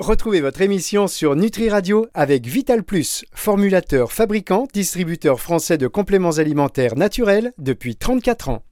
Retrouvez 0.00 0.40
votre 0.40 0.60
émission 0.60 1.06
sur 1.06 1.36
Nutri 1.36 1.70
Radio 1.70 2.08
avec 2.14 2.46
Vital 2.46 2.82
Plus, 2.82 3.24
formulateur, 3.32 4.10
fabricant, 4.10 4.66
distributeur 4.74 5.40
français 5.40 5.78
de 5.78 5.86
compléments 5.86 6.38
alimentaires 6.38 6.96
naturels 6.96 7.52
depuis 7.58 7.94
34 7.94 8.48
ans. 8.48 8.64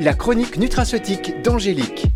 La 0.00 0.12
chronique 0.12 0.58
nutraceutique 0.58 1.40
d'Angélique. 1.42 2.08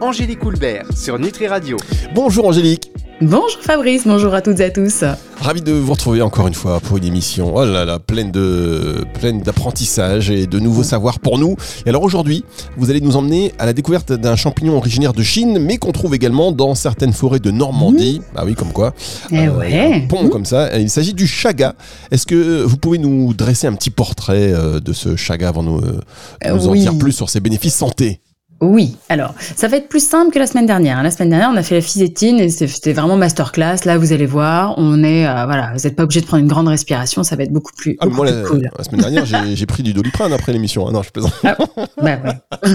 Angélique 0.00 0.44
Houlbert 0.44 0.96
sur 0.96 1.18
Nutri 1.18 1.48
Radio. 1.48 1.78
Bonjour 2.14 2.46
Angélique. 2.46 2.92
Bonjour 3.22 3.60
Fabrice, 3.60 4.02
bonjour 4.04 4.34
à 4.34 4.42
toutes 4.42 4.58
et 4.58 4.64
à 4.64 4.70
tous. 4.70 5.04
Ravi 5.40 5.62
de 5.62 5.70
vous 5.70 5.92
retrouver 5.92 6.22
encore 6.22 6.48
une 6.48 6.54
fois 6.54 6.80
pour 6.80 6.96
une 6.96 7.04
émission 7.04 7.52
oh 7.54 7.64
là 7.64 7.84
là, 7.84 8.00
pleine 8.00 8.32
de 8.32 9.04
pleine 9.14 9.40
d'apprentissage 9.42 10.28
et 10.28 10.48
de 10.48 10.58
nouveaux 10.58 10.82
savoirs 10.82 11.20
pour 11.20 11.38
nous. 11.38 11.54
Et 11.86 11.90
alors 11.90 12.02
aujourd'hui, 12.02 12.44
vous 12.76 12.90
allez 12.90 13.00
nous 13.00 13.14
emmener 13.14 13.52
à 13.60 13.66
la 13.66 13.74
découverte 13.74 14.12
d'un 14.12 14.34
champignon 14.34 14.76
originaire 14.76 15.12
de 15.12 15.22
Chine, 15.22 15.60
mais 15.60 15.78
qu'on 15.78 15.92
trouve 15.92 16.16
également 16.16 16.50
dans 16.50 16.74
certaines 16.74 17.12
forêts 17.12 17.38
de 17.38 17.52
Normandie. 17.52 18.18
Mmh. 18.18 18.34
Ah 18.34 18.44
oui, 18.44 18.54
comme 18.56 18.72
quoi. 18.72 18.92
Eh 19.30 19.48
ouais. 19.48 20.02
Un 20.02 20.08
pont 20.08 20.28
comme 20.28 20.44
ça. 20.44 20.76
Il 20.80 20.90
s'agit 20.90 21.14
du 21.14 21.28
chaga. 21.28 21.76
Est-ce 22.10 22.26
que 22.26 22.64
vous 22.64 22.76
pouvez 22.76 22.98
nous 22.98 23.34
dresser 23.34 23.68
un 23.68 23.74
petit 23.74 23.90
portrait 23.90 24.52
euh, 24.52 24.80
de 24.80 24.92
ce 24.92 25.14
chaga 25.14 25.48
avant 25.48 25.62
de 25.62 25.68
nous, 25.68 25.78
euh, 25.78 26.00
de 26.44 26.52
nous 26.54 26.66
en 26.66 26.72
oui. 26.72 26.80
dire 26.80 26.98
plus 26.98 27.12
sur 27.12 27.30
ses 27.30 27.38
bénéfices 27.38 27.76
santé? 27.76 28.18
Oui, 28.64 28.96
alors 29.08 29.34
ça 29.56 29.66
va 29.66 29.76
être 29.76 29.88
plus 29.88 30.06
simple 30.06 30.32
que 30.32 30.38
la 30.38 30.46
semaine 30.46 30.66
dernière. 30.66 30.98
hein. 30.98 31.02
La 31.02 31.10
semaine 31.10 31.30
dernière, 31.30 31.50
on 31.52 31.56
a 31.56 31.64
fait 31.64 31.74
la 31.74 31.80
fisétine 31.80 32.38
et 32.38 32.48
c'était 32.48 32.92
vraiment 32.92 33.16
masterclass. 33.16 33.78
Là, 33.84 33.98
vous 33.98 34.12
allez 34.12 34.24
voir, 34.24 34.74
on 34.78 35.02
est 35.02 35.26
euh, 35.26 35.44
voilà, 35.46 35.72
vous 35.74 35.80
n'êtes 35.82 35.96
pas 35.96 36.04
obligé 36.04 36.20
de 36.20 36.26
prendre 36.26 36.42
une 36.44 36.48
grande 36.48 36.68
respiration, 36.68 37.24
ça 37.24 37.34
va 37.34 37.42
être 37.42 37.52
beaucoup 37.52 37.72
plus, 37.76 37.96
Ah, 37.98 38.04
beaucoup 38.06 38.18
moi, 38.18 38.26
plus 38.26 38.36
la, 38.42 38.48
cool. 38.48 38.70
la 38.78 38.84
semaine 38.84 39.00
dernière, 39.00 39.24
j'ai 39.26 39.66
pris 39.66 39.82
du 39.82 39.92
doliprane 39.92 40.32
après 40.32 40.52
l'émission. 40.52 40.86
Ah 40.88 40.92
non, 40.92 41.02
je 41.02 41.10
plaisante. 41.10 41.32
Bah 41.42 41.56
ouais. 42.02 42.16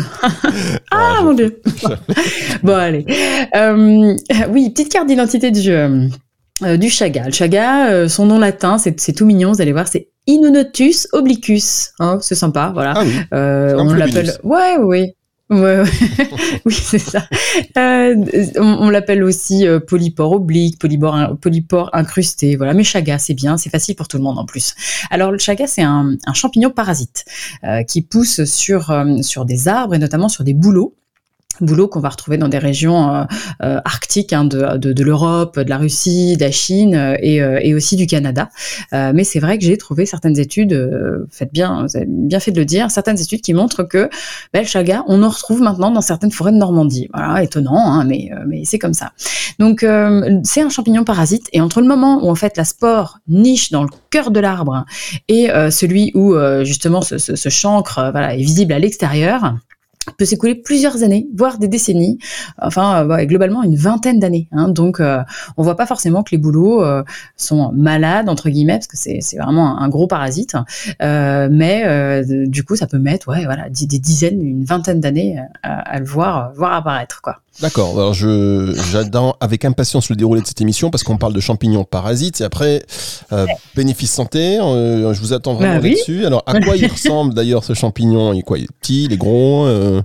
ah 0.92 1.20
mon 1.24 1.34
dieu. 1.34 1.62
bon 2.64 2.74
allez. 2.76 3.06
Euh, 3.56 4.14
oui, 4.50 4.70
petite 4.72 4.92
carte 4.92 5.08
d'identité 5.08 5.52
du 5.52 5.72
euh, 5.72 6.08
euh, 6.64 6.76
du 6.78 6.90
chaga. 6.90 7.26
Le 7.28 7.32
chaga, 7.32 7.88
euh, 7.92 8.08
son 8.10 8.26
nom 8.26 8.40
latin, 8.40 8.78
c'est 8.78 9.14
tout 9.16 9.26
mignon. 9.26 9.52
Vous 9.54 9.62
allez 9.62 9.72
voir, 9.74 9.88
c'est 9.88 10.10
Innonotus 10.26 11.08
obliquus. 11.14 11.92
Hein, 12.00 12.18
c'est 12.22 12.36
sympa, 12.36 12.72
voilà. 12.74 12.94
Ah 12.98 13.04
oui. 13.06 13.12
Euh, 13.34 13.76
on 13.78 13.94
l'appelle. 13.94 14.34
Ouais, 14.44 14.76
oui. 14.80 15.14
Ouais, 15.50 15.82
oui, 16.66 16.74
c'est 16.74 17.00
ça. 17.00 17.26
Euh, 17.78 18.16
on 18.58 18.90
l'appelle 18.90 19.24
aussi 19.24 19.66
euh, 19.66 19.80
polypore 19.80 20.34
oblique, 20.34 20.78
polypore, 20.78 21.38
polypore 21.40 21.90
incrusté. 21.94 22.58
Voilà, 22.58 22.74
mais 22.74 22.84
chaga, 22.84 23.18
c'est 23.18 23.34
bien, 23.34 23.58
c'est 23.58 23.70
facile 23.70 23.96
pour 23.96 24.10
tout 24.10 24.18
le 24.18 24.24
monde 24.24 24.38
en 24.38 24.46
plus. 24.46 24.76
Alors 25.10 25.32
le 25.32 25.38
chaga, 25.38 25.66
c'est 25.66 25.84
un, 25.84 26.18
champignon 26.34 26.70
parasite 26.70 27.24
euh, 27.64 27.84
qui 27.84 28.02
pousse 28.02 28.44
sur 28.44 28.94
sur 29.22 29.46
des 29.46 29.70
arbres 29.70 29.96
et 29.96 30.00
notamment 30.00 30.28
sur 30.28 30.44
des 30.44 30.54
bouleaux 30.54 30.96
bouleaux 31.62 31.88
qu'on 31.88 32.00
va 32.00 32.10
retrouver 32.10 32.38
dans 32.38 32.48
des 32.48 32.58
régions 32.58 33.14
euh, 33.14 33.24
euh, 33.64 33.80
arctiques 33.86 34.34
hein, 34.34 34.46
de, 34.46 34.78
de, 34.78 34.94
de 34.94 35.04
l'Europe, 35.04 35.60
de 35.60 35.70
la 35.70 35.78
Russie, 35.78 36.38
de 36.38 36.44
la 36.44 36.52
Chine 36.52 36.96
euh, 36.96 37.16
et, 37.22 37.42
euh, 37.42 37.60
et 37.62 37.74
aussi 37.74 37.96
du 37.96 38.08
Canada. 38.08 38.50
Euh, 38.94 39.12
mais 39.14 39.24
c'est 39.24 39.40
vrai 39.40 39.58
que 39.58 39.64
j'ai 39.64 39.78
trouvé 39.78 40.06
certaines 40.06 40.40
études, 40.40 40.74
euh, 40.74 41.28
faites 41.32 41.54
bien, 41.54 41.86
vous 41.88 41.98
avez 41.98 42.06
bien 42.08 42.40
fait 42.40 42.52
de 42.52 42.60
le 42.60 42.66
dire, 42.66 42.92
certaines 42.92 43.20
études 43.20 43.42
qui 43.42 43.54
montrent 43.54 43.84
que 43.84 44.10
ben, 44.54 44.62
le 44.62 44.68
chaga, 44.68 45.04
on 45.08 45.24
en 45.24 45.30
retrouve 45.30 45.62
maintenant 45.62 45.92
dans 45.92 46.02
certaines 46.02 46.32
forêts 46.32 46.52
de 46.52 46.58
Normandie. 46.58 47.10
Voilà, 47.14 47.44
étonnant, 47.44 47.78
hein, 47.78 48.04
mais, 48.06 48.30
mais 48.48 48.64
c'est 48.66 48.80
comme 48.80 48.94
ça. 48.94 49.12
Donc 49.60 49.86
c'est 50.44 50.62
un 50.62 50.70
champignon 50.70 51.04
parasite 51.04 51.48
et 51.54 51.62
entre 51.62 51.82
le 51.82 51.88
moment 51.88 52.24
où 52.24 52.30
en 52.30 52.36
fait 52.36 52.58
la 52.58 52.66
spore 52.66 53.20
niche 53.28 53.72
dans 53.72 53.84
le 53.84 53.90
cœur 54.10 54.32
de 54.32 54.40
l'arbre 54.40 54.86
et 55.28 55.50
celui 55.72 56.12
où 56.14 56.36
justement 56.64 57.02
ce, 57.02 57.18
ce, 57.18 57.36
ce 57.36 57.50
chancre 57.50 58.10
voilà, 58.12 58.36
est 58.36 58.42
visible 58.42 58.74
à 58.74 58.80
l'extérieur, 58.80 59.56
peut 60.18 60.26
s'écouler 60.26 60.56
plusieurs 60.56 61.04
années, 61.04 61.28
voire 61.36 61.58
des 61.58 61.68
décennies, 61.68 62.18
enfin 62.60 63.04
euh, 63.04 63.08
ouais, 63.08 63.28
globalement 63.28 63.64
une 63.64 63.76
vingtaine 63.76 64.20
d'années. 64.20 64.48
Hein, 64.52 64.70
donc 64.70 65.00
euh, 65.00 65.20
on 65.58 65.64
voit 65.64 65.76
pas 65.76 65.86
forcément 65.86 66.24
que 66.24 66.32
les 66.32 66.38
bouleaux 66.38 66.84
euh, 66.84 67.04
sont 67.36 67.72
malades 67.74 68.30
entre 68.30 68.50
guillemets 68.50 68.80
parce 68.80 68.88
que 68.88 68.98
c'est 68.98 69.38
vraiment 69.38 69.80
un, 69.80 69.90
gros 69.90 70.08
parasite, 70.08 70.56
euh, 71.02 71.50
mais 71.52 71.84
euh, 71.86 72.46
du 72.48 72.64
coup 72.64 72.76
ça 72.76 72.88
peut 72.88 73.00
mettre 73.00 73.26
voilà 73.26 73.70
des 73.70 74.00
dizaines, 74.00 74.42
une 74.42 74.64
vingtaine 74.64 75.00
d'années 75.00 75.40
à, 75.64 75.80
à 75.80 76.00
le 76.00 76.06
voir 76.06 76.54
voir 76.54 76.74
apparaître 76.74 77.22
quoi. 77.22 77.42
D'accord. 77.60 77.92
Alors 77.98 78.14
je 78.14 78.72
j'attends 78.92 79.36
avec 79.40 79.66
impatience 79.66 80.10
le 80.10 80.16
déroulé 80.16 80.42
de 80.42 80.48
cette 80.48 80.62
émission 80.62 80.92
parce 80.92 81.04
qu'on 81.04 81.18
parle 81.18 81.34
de 81.34 81.40
champignons 81.40 81.84
parasites 81.86 82.42
et 82.42 82.44
après 82.44 82.84
euh, 83.32 83.48
bénéfices 83.76 84.12
santé. 84.12 84.60
euh, 84.62 85.12
je 85.14 85.20
vous 85.20 85.34
attends 85.34 85.56
vraiment 85.56 85.76
Bah 85.76 85.80
oui. 85.82 85.92
là-dessus. 85.92 86.26
Alors 86.26 86.44
à 86.46 86.60
quoi 86.60 86.76
il 86.78 86.86
ressemble 86.86 87.34
d'ailleurs 87.34 87.64
ce 87.64 87.74
champignon? 87.74 88.34
Il 88.34 88.40
est 88.40 88.44
quoi? 88.44 88.60
Il 88.60 88.66
est 88.66 88.70
petit, 88.80 89.06
il 89.06 89.14
est 89.14 89.18
gros 89.18 89.66
euh, 89.66 90.02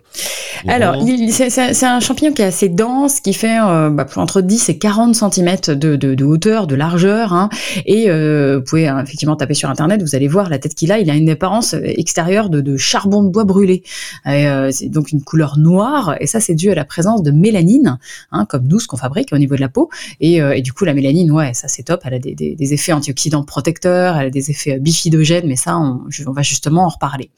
il 0.64 0.70
est 0.70 0.72
Alors, 0.72 0.96
c'est 1.02 1.84
un 1.86 2.00
champignon 2.00 2.32
qui 2.32 2.40
est 2.40 2.46
assez 2.46 2.68
dense, 2.70 3.20
qui 3.20 3.34
fait 3.34 3.58
euh, 3.62 3.90
bah, 3.90 4.06
entre 4.16 4.40
10 4.40 4.68
et 4.70 4.78
40 4.78 5.14
cm 5.14 5.56
de, 5.78 5.96
de, 5.96 6.14
de 6.14 6.24
hauteur, 6.24 6.66
de 6.66 6.74
largeur. 6.74 7.32
Hein, 7.34 7.50
et 7.84 8.06
vous 8.10 8.62
pouvez 8.62 8.88
hein, 8.88 9.02
effectivement 9.02 9.36
taper 9.36 9.54
sur 9.54 9.68
Internet, 9.68 10.00
vous 10.02 10.14
allez 10.14 10.28
voir 10.28 10.48
la 10.48 10.58
tête 10.58 10.74
qu'il 10.74 10.90
a. 10.92 10.98
Il 11.00 11.10
a 11.10 11.14
une 11.14 11.28
apparence 11.28 11.74
extérieure 11.74 12.48
de, 12.48 12.60
de 12.62 12.76
charbon 12.78 13.22
de 13.22 13.28
bois 13.28 13.44
brûlé. 13.44 13.82
Et, 14.26 14.46
c'est 14.70 14.88
donc 14.88 15.12
une 15.12 15.22
couleur 15.22 15.58
noire. 15.58 16.14
Et 16.20 16.26
ça, 16.26 16.40
c'est 16.40 16.54
dû 16.54 16.70
à 16.70 16.74
la 16.74 16.84
présence 16.84 17.22
de 17.22 17.30
mélanine, 17.42 17.98
hein, 18.30 18.46
comme 18.46 18.66
nous, 18.66 18.80
ce 18.80 18.86
qu'on 18.86 18.96
fabrique 18.96 19.32
au 19.32 19.38
niveau 19.38 19.56
de 19.56 19.60
la 19.60 19.68
peau. 19.68 19.90
Et, 20.20 20.40
euh, 20.40 20.56
et 20.56 20.62
du 20.62 20.72
coup, 20.72 20.84
la 20.84 20.94
mélanine, 20.94 21.30
ouais, 21.30 21.52
ça 21.52 21.68
c'est 21.68 21.82
top. 21.82 22.00
Elle 22.04 22.14
a 22.14 22.18
des, 22.18 22.72
effets 22.72 22.92
antioxydants 22.92 23.44
protecteurs, 23.44 24.16
elle 24.16 24.28
a 24.28 24.30
des 24.30 24.50
effets 24.50 24.76
euh, 24.76 24.78
bifidogènes, 24.78 25.46
mais 25.46 25.56
ça, 25.56 25.76
on, 25.76 26.32
va 26.32 26.42
justement 26.42 26.84
en 26.84 26.88
reparler. 26.88 27.30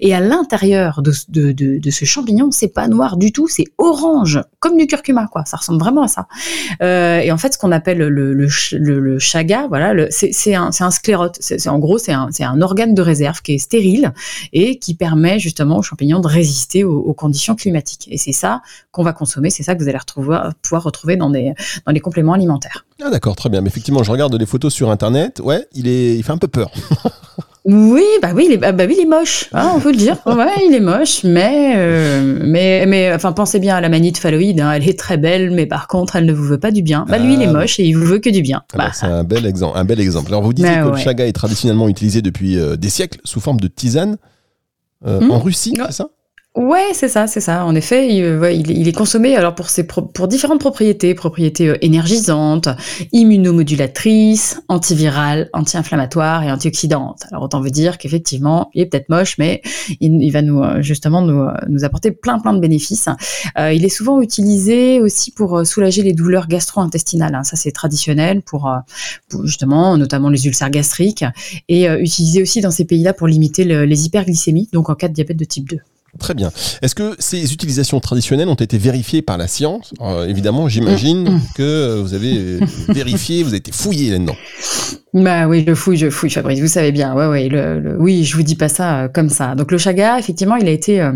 Et 0.00 0.14
à 0.14 0.20
l'intérieur 0.20 1.02
de, 1.02 1.12
ce 1.12 2.04
champignon, 2.04 2.50
c'est 2.50 2.68
pas 2.68 2.88
noir 2.88 3.16
du 3.16 3.30
tout, 3.30 3.46
c'est 3.46 3.66
orange, 3.78 4.40
comme 4.58 4.76
du 4.76 4.86
curcuma, 4.86 5.28
quoi. 5.30 5.44
Ça 5.44 5.58
ressemble 5.58 5.78
vraiment 5.78 6.02
à 6.02 6.08
ça. 6.08 6.26
Euh, 6.82 7.20
et 7.20 7.30
en 7.30 7.38
fait, 7.38 7.54
ce 7.54 7.58
qu'on 7.58 7.72
appelle 7.72 7.98
le, 7.98 8.32
le, 8.32 8.48
ch- 8.48 8.74
le, 8.80 8.98
le 8.98 9.18
chaga, 9.18 9.66
voilà, 9.68 10.06
c'est 10.10 10.54
un, 10.54 10.70
sclérote. 10.90 11.38
En 11.66 11.78
gros, 11.78 11.98
c'est 11.98 12.12
un, 12.12 12.60
organe 12.62 12.94
de 12.94 13.02
réserve 13.02 13.42
qui 13.42 13.54
est 13.54 13.58
stérile 13.58 14.12
et 14.52 14.78
qui 14.78 14.94
permet 14.94 15.38
justement 15.38 15.76
aux 15.78 15.82
champignons 15.82 16.20
de 16.20 16.28
résister 16.28 16.84
aux 16.84 17.14
conditions 17.14 17.54
climatiques. 17.54 18.08
Et 18.10 18.18
c'est 18.18 18.32
ça 18.32 18.62
qu'on 18.92 19.02
va 19.02 19.12
consommer, 19.12 19.49
c'est 19.50 19.62
ça 19.62 19.74
que 19.74 19.82
vous 19.82 19.88
allez 19.88 19.98
retrouver, 19.98 20.38
pouvoir 20.62 20.82
retrouver 20.84 21.16
dans 21.16 21.30
des, 21.30 21.52
dans 21.86 21.92
les 21.92 22.00
compléments 22.00 22.32
alimentaires. 22.34 22.86
Ah 23.04 23.10
d'accord, 23.10 23.36
très 23.36 23.48
bien. 23.48 23.60
Mais 23.60 23.68
effectivement, 23.68 24.02
je 24.02 24.10
regarde 24.10 24.34
les 24.34 24.46
photos 24.46 24.72
sur 24.72 24.90
internet. 24.90 25.40
Ouais, 25.44 25.66
il 25.74 25.88
est, 25.88 26.16
il 26.16 26.22
fait 26.22 26.32
un 26.32 26.38
peu 26.38 26.48
peur. 26.48 26.70
Oui, 27.66 28.02
bah 28.22 28.30
oui, 28.34 28.46
il 28.48 28.52
est, 28.54 28.56
bah 28.56 28.72
oui, 28.88 28.94
il 28.98 29.02
est 29.02 29.06
moche, 29.06 29.50
hein, 29.52 29.72
on 29.76 29.80
peut 29.80 29.90
le 29.90 29.96
dire. 29.98 30.16
Ouais, 30.26 30.50
il 30.66 30.74
est 30.74 30.80
moche, 30.80 31.24
mais, 31.24 31.74
euh, 31.76 32.38
mais, 32.42 32.86
mais, 32.86 33.12
enfin, 33.12 33.32
pensez 33.32 33.58
bien 33.58 33.76
à 33.76 33.82
la 33.82 33.90
manite 33.90 34.16
phalloïde. 34.16 34.60
Hein, 34.62 34.72
elle 34.72 34.88
est 34.88 34.98
très 34.98 35.18
belle, 35.18 35.50
mais 35.50 35.66
par 35.66 35.86
contre, 35.86 36.16
elle 36.16 36.24
ne 36.24 36.32
vous 36.32 36.42
veut 36.44 36.58
pas 36.58 36.70
du 36.70 36.82
bien. 36.82 37.04
Bah 37.06 37.18
lui, 37.18 37.34
il 37.34 37.42
est 37.42 37.48
Ah. 37.48 37.52
moche 37.52 37.78
et 37.78 37.84
il 37.84 37.92
vous 37.98 38.06
veut 38.06 38.18
que 38.18 38.30
du 38.30 38.40
bien. 38.40 38.62
Ah 38.72 38.78
bah, 38.78 38.84
Bah, 38.86 38.92
c'est 38.94 39.04
un 39.06 39.24
bel 39.24 39.44
exemple. 39.44 39.76
Un 39.76 39.84
bel 39.84 40.00
exemple. 40.00 40.28
Alors 40.28 40.42
vous 40.42 40.54
disiez 40.54 40.70
Bah 40.74 40.84
que 40.84 40.88
le 40.88 40.96
chaga 40.96 41.26
est 41.26 41.32
traditionnellement 41.32 41.88
utilisé 41.90 42.22
depuis 42.22 42.58
euh, 42.58 42.76
des 42.76 42.88
siècles 42.88 43.20
sous 43.24 43.40
forme 43.40 43.60
de 43.60 43.68
tisane 43.68 44.16
euh, 45.06 45.20
Hmm. 45.20 45.30
en 45.30 45.38
Russie, 45.38 45.74
Ouais. 45.78 45.84
c'est 45.88 45.92
ça? 45.96 46.08
Ouais, 46.70 46.90
c'est 46.92 47.08
ça, 47.08 47.26
c'est 47.26 47.40
ça. 47.40 47.64
En 47.64 47.74
effet, 47.74 48.14
il, 48.14 48.70
il 48.70 48.86
est 48.86 48.92
consommé 48.92 49.34
alors 49.34 49.56
pour 49.56 50.28
différentes 50.28 50.60
propriétés, 50.60 51.14
propriétés 51.14 51.68
euh, 51.70 51.76
énergisantes, 51.80 52.68
immunomodulatrices, 53.10 54.62
antivirales, 54.68 55.50
anti-inflammatoires 55.52 56.44
et 56.44 56.52
antioxydantes. 56.52 57.22
Alors 57.32 57.42
autant 57.42 57.60
vous 57.60 57.70
dire 57.70 57.98
qu'effectivement, 57.98 58.70
il 58.72 58.82
est 58.82 58.86
peut-être 58.86 59.08
moche, 59.08 59.36
mais 59.38 59.62
il, 59.98 60.30
va 60.30 60.42
nous 60.42 60.62
euh, 60.62 60.80
justement 60.80 61.22
nous, 61.22 61.40
euh, 61.40 61.82
apporter 61.82 62.12
plein 62.12 62.38
plein 62.38 62.52
de 62.52 62.60
bénéfices. 62.60 63.08
Euh, 63.58 63.72
il 63.72 63.84
est 63.84 63.88
souvent 63.88 64.20
utilisé 64.20 65.00
aussi 65.00 65.32
pour 65.32 65.58
euh, 65.58 65.64
soulager 65.64 66.02
les 66.04 66.12
douleurs 66.12 66.46
gastro-intestinales. 66.46 67.34
hein. 67.34 67.42
Ça 67.42 67.56
c'est 67.56 67.72
traditionnel 67.72 68.42
pour, 68.42 68.68
euh, 68.68 68.76
pour 69.28 69.44
justement 69.44 69.96
notamment 69.96 70.28
les 70.28 70.46
ulcères 70.46 70.70
gastriques 70.70 71.24
et 71.68 71.88
euh, 71.88 71.98
utilisé 72.00 72.40
aussi 72.42 72.60
dans 72.60 72.70
ces 72.70 72.84
pays-là 72.84 73.12
pour 73.12 73.26
limiter 73.26 73.64
le- 73.64 73.86
les 73.86 74.06
hyperglycémies, 74.06 74.68
donc 74.72 74.88
en 74.88 74.94
cas 74.94 75.08
de 75.08 75.14
diabète 75.14 75.36
de 75.36 75.44
type 75.44 75.68
2. 75.68 75.78
Très 76.18 76.34
bien. 76.34 76.50
Est-ce 76.82 76.94
que 76.94 77.14
ces 77.18 77.52
utilisations 77.52 78.00
traditionnelles 78.00 78.48
ont 78.48 78.54
été 78.54 78.78
vérifiées 78.78 79.22
par 79.22 79.38
la 79.38 79.46
science? 79.46 79.92
Euh, 80.00 80.26
Évidemment, 80.26 80.68
j'imagine 80.68 81.22
Mm. 81.36 81.40
que 81.54 81.62
euh, 81.62 82.02
vous 82.02 82.14
avez 82.14 82.58
vérifié, 82.88 83.42
vous 83.42 83.50
avez 83.50 83.58
été 83.58 83.72
fouillé 83.72 84.10
là-dedans. 84.10 84.36
Bah 85.14 85.46
oui, 85.46 85.64
je 85.66 85.74
fouille, 85.74 85.96
je 85.96 86.10
fouille, 86.10 86.30
Fabrice. 86.30 86.60
Vous 86.60 86.66
savez 86.68 86.92
bien. 86.92 87.14
Ouais, 87.14 87.26
ouais. 87.26 87.48
Le, 87.48 87.80
le- 87.80 87.96
oui, 88.00 88.24
je 88.24 88.36
vous 88.36 88.42
dis 88.42 88.54
pas 88.56 88.68
ça 88.68 89.02
euh, 89.04 89.08
comme 89.08 89.28
ça. 89.28 89.54
Donc 89.54 89.70
le 89.72 89.78
chaga, 89.78 90.18
effectivement, 90.18 90.56
il 90.56 90.66
a 90.68 90.70
été 90.72 91.00
euh, 91.00 91.12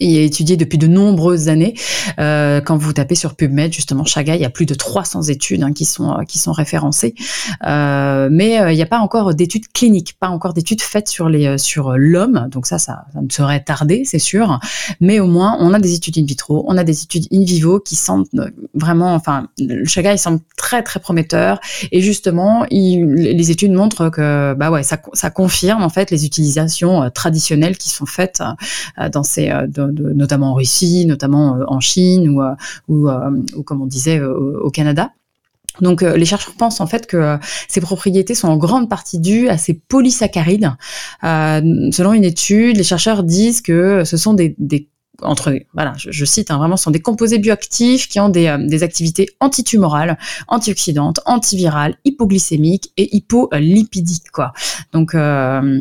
il 0.00 0.16
est 0.16 0.24
étudié 0.26 0.56
depuis 0.56 0.78
de 0.78 0.86
nombreuses 0.86 1.48
années. 1.48 1.74
Euh, 2.18 2.60
quand 2.60 2.76
vous 2.76 2.92
tapez 2.92 3.14
sur 3.14 3.34
PubMed, 3.36 3.72
justement, 3.72 4.04
Chaga, 4.04 4.34
il 4.36 4.42
y 4.42 4.44
a 4.44 4.50
plus 4.50 4.66
de 4.66 4.74
300 4.74 5.22
études 5.24 5.62
hein, 5.62 5.72
qui 5.72 5.84
sont 5.84 6.10
euh, 6.12 6.22
qui 6.24 6.38
sont 6.38 6.52
référencées, 6.52 7.14
Euh, 7.66 8.28
mais 8.30 8.60
euh, 8.60 8.72
il 8.72 8.76
n'y 8.76 8.82
a 8.82 8.86
pas 8.86 8.98
encore 8.98 9.34
d'études 9.34 9.68
cliniques, 9.72 10.16
pas 10.18 10.28
encore 10.28 10.54
d'études 10.54 10.80
faites 10.82 11.08
sur 11.08 11.28
les 11.28 11.46
euh, 11.46 11.58
sur 11.58 11.92
l'homme. 11.96 12.48
Donc 12.50 12.66
ça, 12.66 12.78
ça, 12.78 13.04
ça 13.12 13.20
ne 13.20 13.28
serait 13.30 13.62
tardé, 13.62 14.04
c'est 14.04 14.18
sûr. 14.18 14.60
Mais 15.00 15.20
au 15.20 15.26
moins, 15.26 15.56
on 15.60 15.74
a 15.74 15.78
des 15.80 15.94
études 15.94 16.18
in 16.18 16.24
vitro, 16.24 16.64
on 16.68 16.76
a 16.76 16.84
des 16.84 17.02
études 17.02 17.26
in 17.32 17.44
vivo 17.44 17.80
qui 17.80 17.96
semblent 17.96 18.26
vraiment, 18.74 19.14
enfin, 19.14 19.48
le 19.58 19.84
Chaga, 19.84 20.12
il 20.12 20.18
semble 20.18 20.40
très 20.56 20.82
très 20.82 21.00
prometteur. 21.00 21.60
Et 21.92 22.00
justement, 22.00 22.64
il- 22.70 23.06
les 23.14 23.50
études 23.50 23.72
montrent 23.72 24.08
que 24.10 24.54
bah 24.54 24.70
ouais, 24.70 24.82
ça, 24.82 24.98
ça 25.14 25.30
confirme 25.30 25.82
en 25.82 25.88
fait 25.88 26.10
les 26.10 26.24
utilisations 26.24 27.10
traditionnelles 27.10 27.76
qui 27.78 27.90
sont 27.90 28.06
faites 28.06 28.42
dans 29.12 29.22
ces 29.22 29.50
euh, 29.78 30.12
notamment 30.14 30.52
en 30.52 30.54
Russie, 30.54 31.06
notamment 31.06 31.58
en 31.66 31.80
Chine 31.80 32.28
ou, 32.28 32.42
ou, 32.88 33.08
ou 33.08 33.62
comme 33.62 33.82
on 33.82 33.86
disait 33.86 34.20
au 34.20 34.70
Canada. 34.70 35.10
Donc 35.80 36.02
les 36.02 36.24
chercheurs 36.24 36.54
pensent 36.54 36.80
en 36.80 36.88
fait 36.88 37.06
que 37.06 37.38
ces 37.68 37.80
propriétés 37.80 38.34
sont 38.34 38.48
en 38.48 38.56
grande 38.56 38.88
partie 38.88 39.20
dues 39.20 39.48
à 39.48 39.56
ces 39.58 39.74
polysaccharides. 39.74 40.72
selon 41.22 42.12
une 42.12 42.24
étude, 42.24 42.76
les 42.76 42.84
chercheurs 42.84 43.22
disent 43.22 43.62
que 43.62 44.02
ce 44.04 44.16
sont 44.16 44.34
des, 44.34 44.56
des 44.58 44.88
entre 45.22 45.58
voilà, 45.74 45.94
je, 45.96 46.24
cite 46.24 46.50
hein, 46.50 46.58
vraiment, 46.58 46.76
ce 46.76 46.84
sont 46.84 46.90
des 46.90 47.00
composés 47.00 47.38
bioactifs 47.38 48.08
qui 48.08 48.20
ont 48.20 48.28
des, 48.28 48.46
euh, 48.46 48.58
des 48.58 48.82
activités 48.82 49.28
antitumorales, 49.40 50.18
antioxydantes, 50.46 51.20
antivirales, 51.26 51.96
hypoglycémiques 52.04 52.92
et 52.96 53.16
hypolipidiques 53.16 54.30
quoi. 54.32 54.52
Donc 54.92 55.14
euh, 55.14 55.80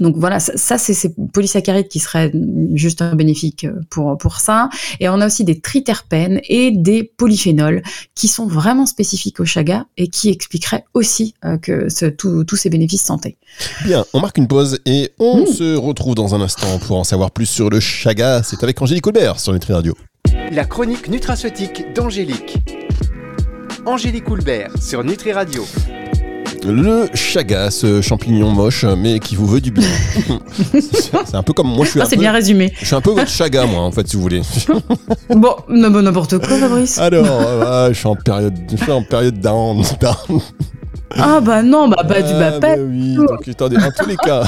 donc 0.00 0.16
voilà, 0.16 0.40
ça, 0.40 0.78
c'est 0.78 0.94
ces 0.94 1.14
polysaccharides 1.32 1.88
qui 1.88 1.98
seraient 1.98 2.32
juste 2.74 3.02
bénéfiques 3.14 3.66
pour, 3.90 4.16
pour 4.18 4.40
ça. 4.40 4.68
Et 5.00 5.08
on 5.08 5.20
a 5.20 5.26
aussi 5.26 5.44
des 5.44 5.60
triterpènes 5.60 6.40
et 6.48 6.70
des 6.70 7.04
polyphénols 7.04 7.82
qui 8.14 8.28
sont 8.28 8.46
vraiment 8.46 8.86
spécifiques 8.86 9.40
au 9.40 9.44
chaga 9.44 9.86
et 9.96 10.08
qui 10.08 10.30
expliqueraient 10.30 10.84
aussi 10.94 11.34
euh, 11.44 11.58
que 11.58 11.88
tous 12.10 12.56
ces 12.56 12.70
bénéfices 12.70 13.02
santé. 13.02 13.36
Bien, 13.84 14.04
on 14.12 14.20
marque 14.20 14.38
une 14.38 14.48
pause 14.48 14.78
et 14.86 15.12
on 15.18 15.42
mmh. 15.42 15.46
se 15.46 15.76
retrouve 15.76 16.14
dans 16.14 16.34
un 16.34 16.40
instant 16.40 16.78
pour 16.78 16.98
en 16.98 17.04
savoir 17.04 17.30
plus 17.30 17.46
sur 17.46 17.70
le 17.70 17.80
chaga. 17.80 18.42
C'est 18.42 18.62
avec 18.62 18.80
Angélique 18.80 19.04
Colbert 19.04 19.40
sur 19.40 19.52
Nutri 19.52 19.72
Radio. 19.72 19.94
La 20.50 20.64
chronique 20.64 21.08
nutraceutique 21.08 21.92
d'Angélique. 21.94 22.58
Angélique 23.84 24.24
Coulbert 24.24 24.70
sur 24.80 25.02
Nutri 25.02 25.32
Radio 25.32 25.64
le 26.64 27.08
chaga, 27.14 27.70
ce 27.70 28.00
champignon 28.00 28.50
moche, 28.50 28.84
mais 28.84 29.18
qui 29.18 29.36
vous 29.36 29.46
veut 29.46 29.60
du 29.60 29.70
bien. 29.70 29.88
c'est 31.24 31.34
un 31.34 31.42
peu 31.42 31.52
comme 31.52 31.68
moi, 31.68 31.84
je 31.84 31.90
suis 31.90 32.00
ah, 32.00 32.04
un 32.04 32.06
c'est 32.06 32.16
bien 32.16 32.32
résumé. 32.32 32.72
Je 32.78 32.86
suis 32.86 32.94
un 32.94 33.00
peu 33.00 33.10
votre 33.10 33.28
chaga, 33.28 33.66
moi, 33.66 33.80
en 33.80 33.90
fait, 33.92 34.06
si 34.08 34.16
vous 34.16 34.22
voulez. 34.22 34.42
bon, 35.30 35.56
n'importe 35.68 36.38
quoi, 36.38 36.58
Fabrice. 36.58 36.98
Alors, 36.98 37.88
je 37.88 37.94
suis 37.94 38.06
en 38.06 38.16
période, 38.16 38.54
je 38.70 38.76
suis 38.76 38.92
en 38.92 39.02
période 39.02 39.40
down. 39.40 39.82
Ah 41.16 41.40
bah 41.40 41.62
non, 41.62 41.88
bah 41.88 42.04
pas 42.04 42.22
du 42.22 42.32
bah, 42.32 42.52
pas. 42.60 42.76
oui, 42.76 43.16
donc 43.16 43.46
attendez, 43.46 43.76
en 43.76 43.90
tous 43.90 44.08
les 44.08 44.16
cas, 44.16 44.44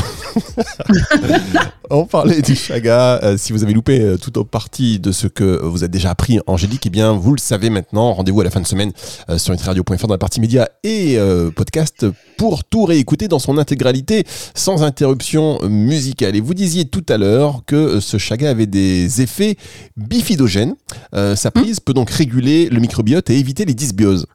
on 1.90 2.06
parlait 2.06 2.43
du 2.43 2.55
chaga. 2.55 3.20
Euh, 3.22 3.37
si 3.37 3.52
vous 3.52 3.62
avez 3.62 3.72
loupé 3.72 4.00
euh, 4.00 4.16
toute 4.16 4.37
autre 4.37 4.50
partie 4.50 4.99
de 4.99 5.12
ce 5.12 5.26
que 5.26 5.62
vous 5.62 5.82
avez 5.82 5.90
déjà 5.90 6.11
appris, 6.11 6.40
Angélique, 6.46 6.87
eh 6.87 6.90
bien 6.90 7.12
vous 7.12 7.32
le 7.32 7.38
savez 7.38 7.70
maintenant. 7.70 8.12
Rendez-vous 8.12 8.40
à 8.40 8.44
la 8.44 8.50
fin 8.50 8.61
de 8.61 8.66
semaine 8.66 8.93
euh, 9.28 9.38
sur 9.38 9.52
nutriradio.fr 9.52 10.06
dans 10.06 10.14
la 10.14 10.19
partie 10.19 10.40
médias 10.40 10.66
et 10.82 11.19
podcast 11.56 12.06
pour 12.37 12.64
tout 12.64 12.84
réécouter 12.84 13.28
dans 13.28 13.38
son 13.38 13.58
intégralité 13.58 14.25
sans 14.55 14.82
interruption 14.82 15.58
musicale. 15.69 16.37
Et 16.37 16.40
vous 16.40 16.55
disiez 16.55 16.84
tout 16.84 17.05
à 17.08 17.16
l'heure 17.16 17.62
que 17.66 18.00
ce 18.00 18.19
chaga 18.19 18.50
avait 18.50 18.66
des 18.66 19.22
effets 19.22 19.56
bifidogènes. 19.96 20.75
sa 21.12 21.50
prise 21.50 21.81
peut 21.81 21.94
donc 21.94 22.11
réguler 22.11 22.69
le 22.69 22.81
microbiote 22.81 23.31
et 23.31 23.38
éviter 23.38 23.64
les 23.64 23.75
dysbioses. 23.75 24.26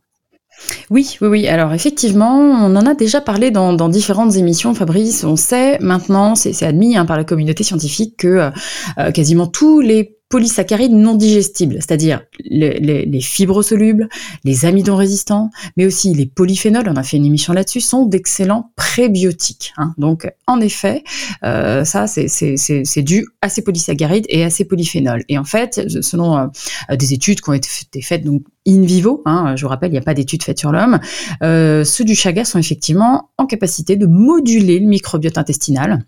Oui, 0.90 1.18
oui, 1.22 1.28
oui. 1.28 1.48
Alors 1.48 1.74
effectivement, 1.74 2.38
on 2.38 2.76
en 2.76 2.86
a 2.86 2.94
déjà 2.94 3.22
parlé 3.22 3.52
dans, 3.52 3.90
différentes 3.90 4.36
émissions, 4.36 4.74
Fabrice. 4.74 5.24
On 5.24 5.36
sait 5.36 5.80
maintenant, 5.80 6.36
c'est 6.36 6.64
admis 6.64 6.98
hein, 6.98 7.06
par 7.06 7.18
la 7.18 7.24
communauté 7.24 7.64
scientifique, 7.64 8.18
que 8.18 8.52
euh, 8.98 9.12
quasiment 9.12 9.48
tous 9.48 9.80
les 9.80 10.19
polysaccharides 10.30 10.92
non 10.92 11.16
digestibles, 11.16 11.76
c'est-à-dire 11.76 12.22
les, 12.40 13.22
fibres 13.22 13.64
solubles, 13.64 14.08
les 14.44 14.66
amidons 14.66 14.96
résistants, 14.96 15.50
mais 15.76 15.88
aussi 15.88 16.14
les 16.14 16.28
polyphénols, 16.28 16.88
on 16.88 16.96
a 16.96 17.04
fait 17.04 17.18
une 17.18 17.26
émission 17.26 17.52
là-dessus, 17.52 17.82
sont 17.82 18.06
d'excellents 18.06 18.72
prébiotiques. 18.76 19.74
Hein. 19.78 19.94
Donc, 19.98 20.32
en 20.46 20.62
effet, 20.62 21.04
euh, 21.44 21.84
ça, 21.84 22.06
c'est 22.08 23.02
dû 23.02 23.26
à 23.42 23.50
ces 23.50 23.64
polysaccharides 23.64 24.26
et 24.30 24.44
à 24.44 24.52
ces 24.52 24.66
polyphénols. 24.66 25.24
Et 25.30 25.38
en 25.40 25.44
fait, 25.44 25.90
selon 26.02 26.38
euh, 26.38 26.96
des 26.96 27.14
études 27.14 27.42
qui 27.42 27.50
ont 27.50 27.54
été 27.54 28.02
faites 28.02 28.24
donc 28.24 28.44
in 28.68 28.82
vivo, 28.84 29.24
hein, 29.26 29.56
je 29.56 29.64
vous 29.64 29.70
rappelle, 29.70 29.90
il 29.90 29.94
n'y 29.94 29.98
a 29.98 30.04
pas 30.04 30.14
d'études 30.14 30.44
faites 30.44 30.60
sur 30.60 30.72
l'homme, 30.72 31.00
euh, 31.42 31.84
ceux 31.84 32.04
du 32.04 32.14
chaga 32.14 32.46
sont 32.46 32.60
effectivement 32.60 33.32
en 33.38 33.48
capacité 33.48 33.96
de 33.96 34.06
moduler 34.06 34.80
le 34.80 34.88
microbiote 34.88 35.40
intestinal 35.40 36.04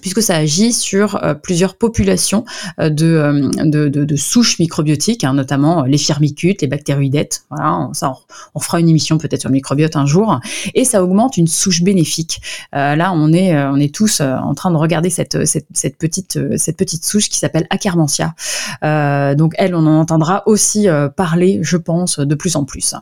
puisque 0.00 0.22
ça 0.22 0.36
agit 0.36 0.72
sur 0.72 1.22
euh, 1.22 1.34
plusieurs 1.34 1.76
populations 1.76 2.44
euh, 2.78 2.90
euh, 3.00 3.50
de, 3.64 3.88
de, 3.88 4.04
de, 4.04 4.16
souches 4.16 4.58
microbiotiques, 4.58 5.24
hein, 5.24 5.34
notamment 5.34 5.84
les 5.84 5.98
firmicutes, 5.98 6.62
les 6.62 6.68
bactéroïdettes. 6.68 7.44
Voilà, 7.50 7.78
on, 7.78 7.94
ça, 7.94 8.12
on, 8.54 8.60
fera 8.60 8.80
une 8.80 8.88
émission 8.88 9.18
peut-être 9.18 9.40
sur 9.40 9.48
le 9.48 9.54
microbiote 9.54 9.96
un 9.96 10.06
jour, 10.06 10.40
et 10.74 10.84
ça 10.84 11.02
augmente 11.02 11.36
une 11.36 11.46
souche 11.46 11.82
bénéfique. 11.82 12.40
là, 12.72 13.12
on 13.14 13.32
est, 13.32 13.56
on 13.56 13.76
est 13.76 13.94
tous 13.94 14.20
en 14.20 14.54
train 14.54 14.70
de 14.70 14.76
regarder 14.76 15.10
cette, 15.10 15.44
cette, 15.44 15.96
petite, 15.98 16.38
cette 16.56 16.76
petite 16.76 17.04
souche 17.04 17.28
qui 17.28 17.38
s'appelle 17.38 17.66
Acarmentia. 17.70 18.34
donc 18.82 19.54
elle, 19.56 19.74
on 19.74 19.86
en 19.86 20.00
entendra 20.00 20.42
aussi 20.46 20.88
parler, 21.16 21.60
je 21.62 21.76
pense, 21.76 22.18
de 22.18 22.34
plus 22.34 22.56
en 22.56 22.64
plus. 22.64 22.94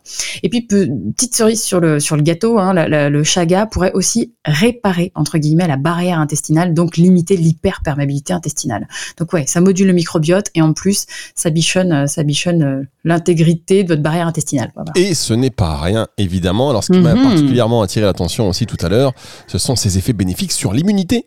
Et 0.42 0.48
puis 0.48 0.62
petite 0.62 1.34
cerise 1.34 1.62
sur 1.62 1.80
le 1.80 2.00
sur 2.00 2.16
le 2.16 2.22
gâteau, 2.22 2.58
hein, 2.58 2.72
le 2.74 3.24
chaga 3.24 3.66
pourrait 3.66 3.92
aussi 3.92 4.34
réparer 4.44 5.12
entre 5.14 5.38
guillemets 5.38 5.68
la 5.68 5.76
barrière 5.76 6.18
intestinale 6.18 6.74
donc 6.74 6.87
limiter 6.96 7.36
l'hyperperméabilité 7.36 8.32
intestinale. 8.32 8.88
Donc 9.18 9.32
ouais, 9.32 9.46
ça 9.46 9.60
module 9.60 9.86
le 9.86 9.92
microbiote 9.92 10.46
et 10.54 10.62
en 10.62 10.72
plus, 10.72 11.06
ça 11.34 11.50
bichonne, 11.50 11.92
euh, 11.92 12.06
ça 12.06 12.22
bichonne 12.22 12.62
euh, 12.62 12.82
l'intégrité 13.04 13.84
de 13.84 13.88
votre 13.88 14.02
barrière 14.02 14.26
intestinale. 14.26 14.72
Et 14.94 15.14
ce 15.14 15.34
n'est 15.34 15.50
pas 15.50 15.76
rien, 15.76 16.08
évidemment. 16.18 16.70
Alors 16.70 16.84
ce 16.84 16.92
qui 16.92 16.98
m'a 16.98 17.14
mhm. 17.14 17.22
particulièrement 17.22 17.82
attiré 17.82 18.06
l'attention 18.06 18.48
aussi 18.48 18.66
tout 18.66 18.78
à 18.84 18.88
l'heure, 18.88 19.12
ce 19.46 19.58
sont 19.58 19.76
ces 19.76 19.98
effets 19.98 20.12
bénéfiques 20.12 20.52
sur 20.52 20.72
l'immunité. 20.72 21.26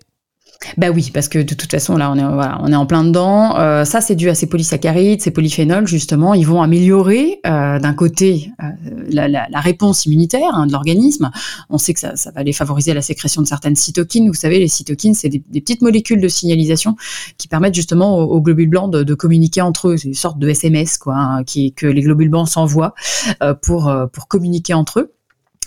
Bah 0.78 0.88
oui, 0.94 1.10
parce 1.14 1.28
que 1.28 1.40
de 1.40 1.56
toute 1.56 1.72
façon, 1.72 1.98
là, 1.98 2.12
on 2.12 2.16
est, 2.16 2.24
voilà, 2.24 2.60
on 2.62 2.72
est 2.72 2.76
en 2.76 2.86
plein 2.86 3.04
dedans. 3.04 3.58
Euh, 3.58 3.84
ça, 3.84 4.00
c'est 4.00 4.16
dû 4.16 4.30
à 4.30 4.36
ces 4.36 4.48
polysaccharides, 4.48 5.22
ces 5.22 5.32
polyphénols, 5.32 5.88
justement. 5.88 6.34
Ils 6.34 6.46
vont 6.46 6.62
améliorer, 6.62 7.40
euh, 7.48 7.80
d'un 7.80 7.94
côté, 7.94 8.52
euh, 8.62 8.68
la, 9.10 9.28
la, 9.28 9.48
la, 9.50 9.60
réponse 9.60 10.06
immunitaire 10.06 10.54
hein, 10.54 10.68
de 10.68 10.72
l'organisme. 10.72 11.32
On 11.70 11.78
sait 11.78 11.94
que 11.94 12.00
ça, 12.00 12.16
ça, 12.16 12.32
va 12.32 12.42
aller 12.42 12.54
favoriser 12.54 12.94
la 12.94 13.02
sécrétion 13.02 13.42
de 13.42 13.48
certaines 13.48 13.76
cytokines. 13.76 14.28
Vous 14.28 14.34
savez, 14.34 14.60
les 14.60 14.68
cytokines, 14.68 15.16
c'est 15.16 15.30
des, 15.30 15.40
petites 15.40 15.82
molécules 15.82 16.22
de 16.22 16.28
signalisation 16.28 16.96
qui 17.38 17.48
permettent 17.48 17.76
justement 17.76 18.20
aux, 18.20 18.42
globules 18.42 18.70
blancs 18.70 18.92
de, 18.92 19.04
de, 19.04 19.14
communiquer 19.16 19.62
entre 19.62 19.90
eux. 19.90 19.98
C'est 19.98 20.08
une 20.08 20.14
sorte 20.14 20.38
de 20.38 20.48
SMS, 20.48 20.98
quoi, 20.98 21.16
hein, 21.16 21.44
qui, 21.44 21.74
que 21.74 21.88
les 21.88 22.02
globules 22.02 22.30
blancs 22.30 22.48
s'envoient 22.48 22.94
euh, 23.42 23.54
pour, 23.54 23.94
pour 24.14 24.28
communiquer 24.28 24.74
entre 24.74 25.00
eux. 25.00 25.14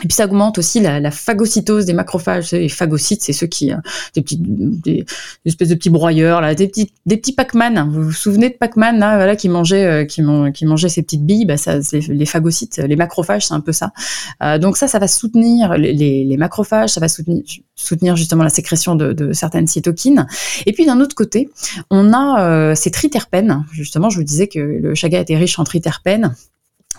Et 0.03 0.09
puis 0.09 0.15
ça 0.17 0.25
augmente 0.25 0.59
aussi 0.59 0.81
la, 0.81 0.99
la 0.99 1.13
phagocytose 1.13 1.85
des 1.85 1.93
macrophages. 1.93 2.51
Les 2.51 2.69
phagocytes, 2.69 3.23
c'est 3.23 3.33
ceux 3.33 3.47
qui, 3.47 3.73
euh, 3.73 3.77
des 4.15 4.23
petits, 4.23 4.39
des, 4.41 5.07
espèces 5.45 5.69
de 5.69 5.77
petits 5.77 5.89
broyeurs, 5.89 6.41
là, 6.41 6.57
des 6.57 6.67
petits, 6.67 6.93
des 7.07 7.17
petits 7.17 7.33
Pac-Man. 7.33 7.89
Vous 7.93 8.03
vous 8.03 8.13
souvenez 8.13 8.51
de 8.51 8.57
Pac-Man, 8.57 8.99
là, 8.99 9.15
voilà, 9.15 9.37
qui 9.37 9.49
mangeait, 9.49 9.85
euh, 9.85 10.05
qui, 10.05 10.21
man, 10.21 10.53
qui 10.53 10.67
mangeait 10.67 10.89
ces 10.89 11.03
petites 11.03 11.25
billes? 11.25 11.45
Bah, 11.45 11.57
ça, 11.57 11.79
les 11.93 12.27
phagocytes, 12.27 12.79
les 12.79 12.97
macrophages, 12.97 13.47
c'est 13.47 13.55
un 13.55 13.61
peu 13.61 13.71
ça. 13.71 13.93
Euh, 14.43 14.59
donc 14.59 14.77
ça, 14.77 14.89
ça 14.89 14.99
va 14.99 15.07
soutenir 15.07 15.75
les, 15.75 15.93
les, 15.93 16.37
macrophages, 16.37 16.91
ça 16.91 17.01
va 17.01 17.09
soutenir, 17.09 17.45
soutenir 17.77 18.17
justement 18.17 18.43
la 18.43 18.51
sécrétion 18.51 18.97
de, 18.97 19.13
de 19.13 19.33
certaines 19.33 19.69
cytokines. 19.69 20.27
Et 20.67 20.73
puis 20.73 20.87
d'un 20.87 21.01
autre 21.01 21.15
côté, 21.15 21.51
on 21.91 22.13
a 22.13 22.43
euh, 22.43 22.75
ces 22.75 22.91
triterpènes. 22.91 23.65
Justement, 23.71 24.11
je 24.11 24.17
vous 24.17 24.25
disais 24.25 24.49
que 24.49 24.59
le 24.59 24.95
chaga 24.97 25.21
était 25.21 25.37
riche 25.37 25.57
en 25.61 25.65
triterpènes 25.65 26.35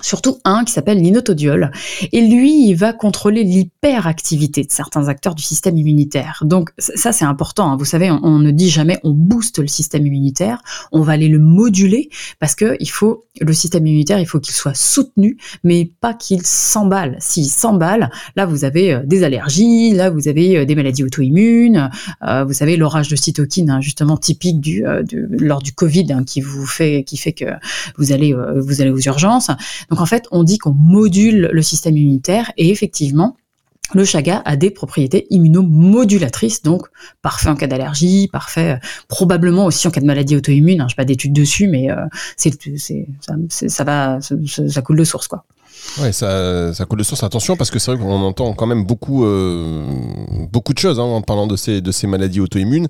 surtout 0.02 0.40
un 0.44 0.64
qui 0.64 0.74
s'appelle 0.74 1.00
l'inotodiol. 1.00 1.72
Et 2.12 2.22
lui, 2.22 2.68
il 2.68 2.75
va 2.75 2.94
contrôler 2.94 3.44
l'hyperactivité 3.44 4.64
de 4.64 4.72
certains 4.72 5.08
acteurs 5.08 5.36
du 5.36 5.44
système 5.44 5.78
immunitaire. 5.78 6.44
Donc 6.46 6.72
ça, 6.78 7.12
c'est 7.12 7.25
important. 7.25 7.72
Hein. 7.72 7.78
Vous 7.78 7.86
savez, 7.86 8.12
on, 8.12 8.40
ne 8.40 8.52
dit 8.52 8.70
jamais 8.70 9.00
on 9.04 9.12
booste 9.12 9.60
le 9.60 9.68
système 9.68 10.06
immunitaire, 10.06 10.62
on 10.92 11.02
va 11.02 11.14
aller 11.14 11.28
le 11.28 11.40
moduler 11.40 12.10
parce 12.40 12.56
que 12.56 12.75
il 12.80 12.90
faut 12.90 13.25
le 13.42 13.54
système 13.54 13.86
immunitaire, 13.86 14.20
il 14.20 14.28
faut 14.28 14.40
qu'il 14.40 14.54
soit 14.54 14.75
soutenu, 14.75 15.38
mais 15.64 15.92
pas 16.00 16.14
qu'il 16.14 16.46
s'emballe. 16.46 17.18
S'il 17.20 17.50
s'emballe, 17.50 18.12
là 18.36 18.46
vous 18.46 18.64
avez 18.64 18.94
euh, 18.94 19.02
des 19.06 19.24
allergies, 19.24 19.92
là 19.92 20.10
vous 20.10 20.28
avez 20.28 20.58
euh, 20.58 20.66
des 20.66 20.75
maladies 20.75 21.04
auto-immunes, 21.04 21.90
euh, 22.28 22.44
vous 22.44 22.54
savez 22.54 22.78
l'orage 22.78 23.10
de 23.10 23.16
cytokines 23.16 23.70
hein, 23.70 23.82
justement 23.82 24.18
typique 24.18 24.60
du 24.60 24.84
lors 25.40 25.62
du 25.62 25.74
Covid 25.74 26.12
hein, 26.12 26.24
qui 26.24 26.42
vous 26.42 26.66
fait 26.66 27.04
qui 27.04 27.18
fait 27.18 27.34
que 27.34 27.46
vous 27.98 28.12
allez 28.12 28.34
vous 28.34 28.82
allez 28.82 28.92
aux 28.92 29.00
urgences. 29.00 29.50
Donc 29.89 30.01
en 30.01 30.06
fait, 30.06 30.25
on 30.32 30.44
dit 30.44 30.58
qu'on 30.58 30.74
module 30.74 31.50
le 31.51 31.62
système 31.62 31.98
immunitaire 31.98 32.51
et 32.58 32.70
effectivement, 32.70 33.36
le 33.94 34.04
chaga 34.04 34.42
a 34.46 34.56
des 34.56 34.72
propriétés 34.72 35.27
immunomodulatrices, 35.30 36.63
donc 36.63 36.88
parfait 37.22 37.50
en 37.50 37.56
cas 37.56 37.68
d'allergie, 37.68 38.27
parfait 38.32 38.72
euh, 38.72 38.88
probablement 39.08 39.65
aussi 39.65 39.88
en 39.88 39.92
cas 39.92 40.01
de 40.01 40.06
maladie 40.06 40.36
auto-immune. 40.36 40.82
Hein, 40.82 40.88
Je 40.89 40.96
pas 40.96 41.06
d'études 41.06 41.34
dessus, 41.34 41.68
mais 41.68 41.92
euh, 41.92 41.98
c'est, 42.36 42.58
ça, 43.20 43.84
va, 43.84 44.20
ça, 44.22 44.82
coule 44.82 44.98
de 44.98 45.04
source 45.04 45.27
quoi. 45.27 45.46
Ouais, 46.01 46.12
ça, 46.12 46.74
ça 46.74 46.86
coule 46.86 47.00
de 47.00 47.04
source. 47.04 47.24
Attention, 47.24 47.56
parce 47.56 47.72
que 47.72 47.80
c'est 47.80 47.92
vrai 47.92 48.00
qu'on 48.00 48.22
entend 48.22 48.54
quand 48.54 48.65
même 48.65 48.84
beaucoup, 48.84 49.25
euh, 49.25 49.84
beaucoup 50.51 50.74
de 50.74 50.77
choses 50.77 51.00
hein, 51.00 51.04
en 51.04 51.22
parlant 51.22 51.48
de 51.48 51.56
ces, 51.56 51.82
de 51.82 51.92
ces 51.92 52.06
maladies 52.06 52.42
auto-immunes. 52.42 52.88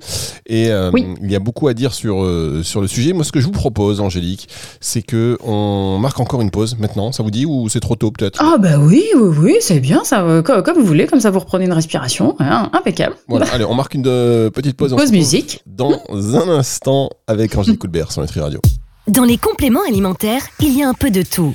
Et 0.48 0.72
euh, 0.72 0.92
il 1.22 1.32
y 1.32 1.36
a 1.36 1.40
beaucoup 1.40 1.68
à 1.68 1.74
dire 1.74 1.94
sur, 1.94 2.24
euh, 2.24 2.62
sur 2.64 2.82
le 2.82 2.88
sujet. 2.88 3.14
Moi, 3.14 3.24
ce 3.24 3.32
que 3.32 3.40
je 3.40 3.46
vous 3.46 3.52
propose, 3.52 4.02
Angélique, 4.02 4.50
c'est 4.80 5.04
que 5.04 5.38
on 5.44 6.00
marque 6.00 6.20
encore 6.20 6.42
une 6.42 6.52
pause 6.52 6.78
maintenant. 6.80 7.12
Ça 7.12 7.22
vous 7.22 7.32
dit 7.32 7.46
ou 7.46 7.70
c'est 7.70 7.80
trop 7.80 7.96
tôt 7.96 8.12
peut-être? 8.12 8.40
Ah 8.42 8.58
bah 8.58 8.80
oui, 8.80 9.04
oui, 9.16 9.38
oui, 9.40 9.56
c'est 9.60 9.80
bien. 9.80 10.04
Ça, 10.04 10.42
comme, 10.44 10.78
vous 10.78 10.86
voulez, 10.86 11.06
comme 11.06 11.20
ça 11.20 11.30
vous 11.30 11.40
reprenez 11.40 11.66
une 11.66 11.74
respiration, 11.74 12.36
hein, 12.40 12.70
impeccable. 12.74 13.16
Voilà, 13.28 13.46
allez, 13.54 13.66
on 13.66 13.76
marque 13.76 13.94
une 13.94 14.04
petite 14.50 14.78
pause. 14.78 14.96
Pause 14.96 15.12
musique. 15.12 15.62
Dans 15.68 16.02
un 16.10 16.50
instant 16.50 17.10
avec 17.28 17.56
Angélique 17.56 17.82
Coulbert 17.82 18.12
sur 18.12 18.22
Nutri 18.22 18.40
Radio. 18.40 18.60
Dans 19.08 19.24
les 19.24 19.38
compléments 19.38 19.84
alimentaires, 19.88 20.42
il 20.60 20.76
y 20.76 20.82
a 20.82 20.90
un 20.90 20.96
peu 20.96 21.12
de 21.12 21.22
tout. 21.22 21.54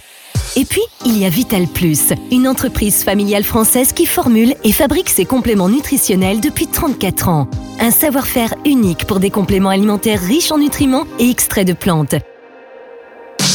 Et 0.57 0.65
puis, 0.65 0.83
il 1.07 1.19
y 1.19 1.25
a 1.25 1.29
Vital 1.29 1.67
Plus, 1.67 2.13
une 2.31 2.49
entreprise 2.49 3.05
familiale 3.05 3.45
française 3.45 3.93
qui 3.93 4.07
formule 4.07 4.55
et 4.65 4.73
fabrique 4.73 5.09
ses 5.09 5.25
compléments 5.25 5.69
nutritionnels 5.69 6.41
depuis 6.41 6.67
34 6.67 7.29
ans. 7.29 7.49
Un 7.79 7.91
savoir-faire 7.91 8.55
unique 8.65 9.07
pour 9.07 9.21
des 9.21 9.31
compléments 9.31 9.71
alimentaires 9.71 10.21
riches 10.21 10.53
en 10.53 10.59
nutriments 10.59 11.07
et 11.19 11.31
extraits 11.31 11.67
de 11.67 11.73
plantes. 11.73 12.15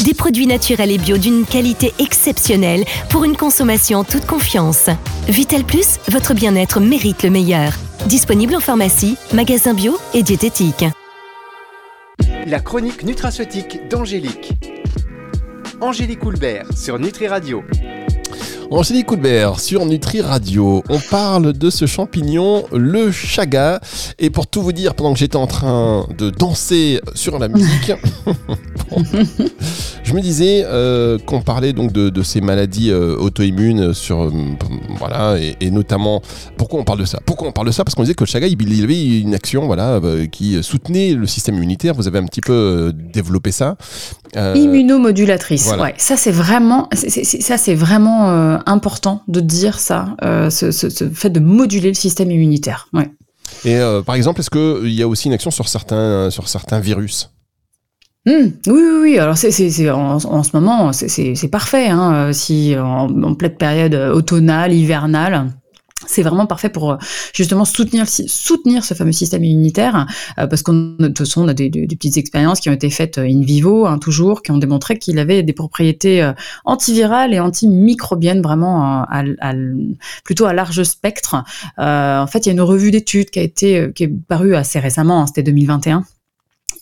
Des 0.04 0.14
produits 0.14 0.48
naturels 0.48 0.92
et 0.92 0.98
bio 0.98 1.18
d'une 1.18 1.46
qualité 1.46 1.94
exceptionnelle 2.00 2.84
pour 3.10 3.24
une 3.24 3.38
consommation 3.38 4.00
en 4.00 4.04
toute 4.04 4.26
confiance. 4.26 4.90
Vital 5.28 5.64
Plus, 5.64 6.00
votre 6.10 6.34
bien-être 6.34 6.80
mérite 6.80 7.24
le 7.24 7.30
meilleur. 7.30 7.74
Disponible 8.08 8.56
en 8.56 8.60
pharmacie, 8.60 9.18
magasin 9.34 9.74
bio 9.74 9.98
et 10.14 10.22
diététique. 10.22 10.86
La 12.46 12.60
chronique 12.60 13.04
nutraceutique 13.04 13.88
d'Angélique. 13.90 14.54
Angélique 15.86 16.18
Coulbert 16.18 16.66
sur 16.76 16.98
Nutri 16.98 17.28
Radio. 17.28 17.64
Angélique 18.72 19.06
Coulbert 19.06 19.60
sur 19.60 19.86
Nutri 19.86 20.22
Radio. 20.22 20.84
On 20.90 21.00
parle 21.00 21.54
de 21.54 21.70
ce 21.70 21.86
champignon, 21.86 22.64
le 22.74 23.12
chaga. 23.12 23.80
Et 24.18 24.30
pour 24.30 24.48
tout 24.48 24.62
vous 24.64 24.72
dire, 24.72 24.96
pendant 24.96 25.14
que 25.14 25.20
j'étais 25.20 25.36
en 25.36 25.48
train 25.48 26.08
de 26.18 26.30
danser 26.32 27.00
sur 27.14 27.38
la 27.38 27.48
musique, 27.48 27.94
je 30.04 30.14
me 30.14 30.20
disais 30.20 30.64
euh, 30.66 31.18
qu'on 31.20 31.42
parlait 31.42 31.74
donc 31.74 31.92
de, 31.92 32.24
ces 32.24 32.42
maladies 32.42 32.92
euh, 32.92 33.16
auto-immunes 33.18 33.94
sur 33.94 34.24
euh, 34.24 34.32
voilà 34.98 35.36
et, 35.40 35.70
notamment 35.70 36.22
pourquoi 36.58 36.80
on 36.80 36.84
parle 36.84 37.00
de 37.00 37.06
ça? 37.06 37.20
Pourquoi 37.26 37.48
on 37.48 37.52
parle 37.52 37.68
de 37.68 37.72
ça? 37.72 37.84
Parce 37.84 37.96
qu'on 37.96 38.04
disait 38.04 38.16
que 38.16 38.24
le 38.24 38.30
chaga 38.30 38.48
il, 38.48 38.84
avait 38.84 39.20
une 39.20 39.36
action 39.36 39.68
voilà 39.68 40.00
qui 40.32 40.62
soutenait 40.64 41.14
le 41.14 41.28
système 41.28 41.56
immunitaire. 41.56 41.94
Vous 41.94 42.08
avez 42.08 42.20
un 42.20 42.26
petit 42.26 42.42
peu 42.42 42.94
développé 42.96 43.52
ça. 43.52 43.78
Immunomodulatrice. 44.36 45.72
Ouais, 45.80 45.94
ça 45.98 46.18
c'est 46.18 46.32
vraiment 46.32 46.90
ça 46.94 47.58
c'est 47.58 47.76
vraiment 47.76 48.55
important 48.66 49.24
de 49.28 49.40
dire 49.40 49.80
ça, 49.80 50.16
euh, 50.24 50.50
ce, 50.50 50.72
fait 51.14 51.30
de 51.30 51.40
moduler 51.40 51.90
le 51.90 51.96
système 51.96 52.32
immunitaire. 52.32 52.88
Ouais. 52.94 53.10
Et 53.64 53.78
euh, 53.78 54.02
par 54.02 54.16
exemple, 54.16 54.40
est-ce 54.40 54.50
qu'il 54.50 54.94
y 54.94 55.02
a 55.02 55.08
aussi 55.08 55.28
une 55.28 55.34
action 55.34 55.52
sur 55.52 55.68
certains, 55.68 56.30
sur 56.30 56.48
certains 56.48 56.80
virus? 56.80 57.32
Mmh. 58.26 58.32
oui, 58.32 58.52
oui, 58.68 59.00
oui. 59.02 59.20
Alors 59.20 59.38
c'est, 59.38 59.90
en, 59.92 60.20
ce 60.20 60.50
moment, 60.54 60.92
c'est, 60.94 61.48
parfait. 61.50 61.90
Hein, 61.90 62.34
si 62.34 62.76
en, 62.78 63.24
en, 63.24 63.36
pleine 63.36 63.56
période 63.56 63.94
automnale, 63.94 64.74
hivernale, 64.74 65.52
c'est 66.08 66.24
vraiment 66.24 66.46
parfait 66.46 66.70
pour 66.70 66.92
euh, 66.92 66.98
justement 67.34 67.66
soutenir 67.66 68.08
soutenir 68.08 68.84
ce 68.84 68.94
fameux 68.94 69.12
système 69.12 69.44
immunitaire 69.44 70.08
euh, 70.40 70.48
parce 70.48 70.62
qu'on 70.62 70.96
de 71.00 71.08
toute 71.08 71.20
façon 71.20 71.44
on 71.44 71.48
a 71.48 71.54
des, 71.54 71.70
petites 71.70 72.18
expériences 72.18 72.60
qui 72.60 72.70
ont 72.70 72.74
été 72.74 72.90
faites 72.90 73.18
euh, 73.18 73.28
in 73.28 73.42
vivo 73.42 73.86
hein, 73.86 73.98
toujours 73.98 74.42
qui 74.42 74.52
ont 74.52 74.58
démontré 74.58 74.98
qu'il 74.98 75.20
avait 75.20 75.44
des 75.44 75.54
propriétés 75.54 76.32
antivirales 76.64 77.34
et 77.34 77.40
antimicrobiennes 77.40 78.42
vraiment 78.42 79.04
à, 79.04 79.24
plutôt 80.24 80.46
à 80.46 80.54
large 80.54 80.84
spectre. 80.84 81.44
en 81.78 82.28
fait, 82.28 82.46
il 82.46 82.48
y 82.48 82.50
a 82.50 82.54
une 82.54 82.62
revue 82.62 82.92
d'études 82.92 83.30
qui 83.30 83.40
a 83.40 83.42
été 83.42 83.92
qui 83.94 84.04
est 84.04 84.14
parue 84.28 84.56
assez 84.56 84.80
récemment, 84.80 85.22
hein, 85.22 85.28
c'était 85.28 85.44
2021 85.44 86.06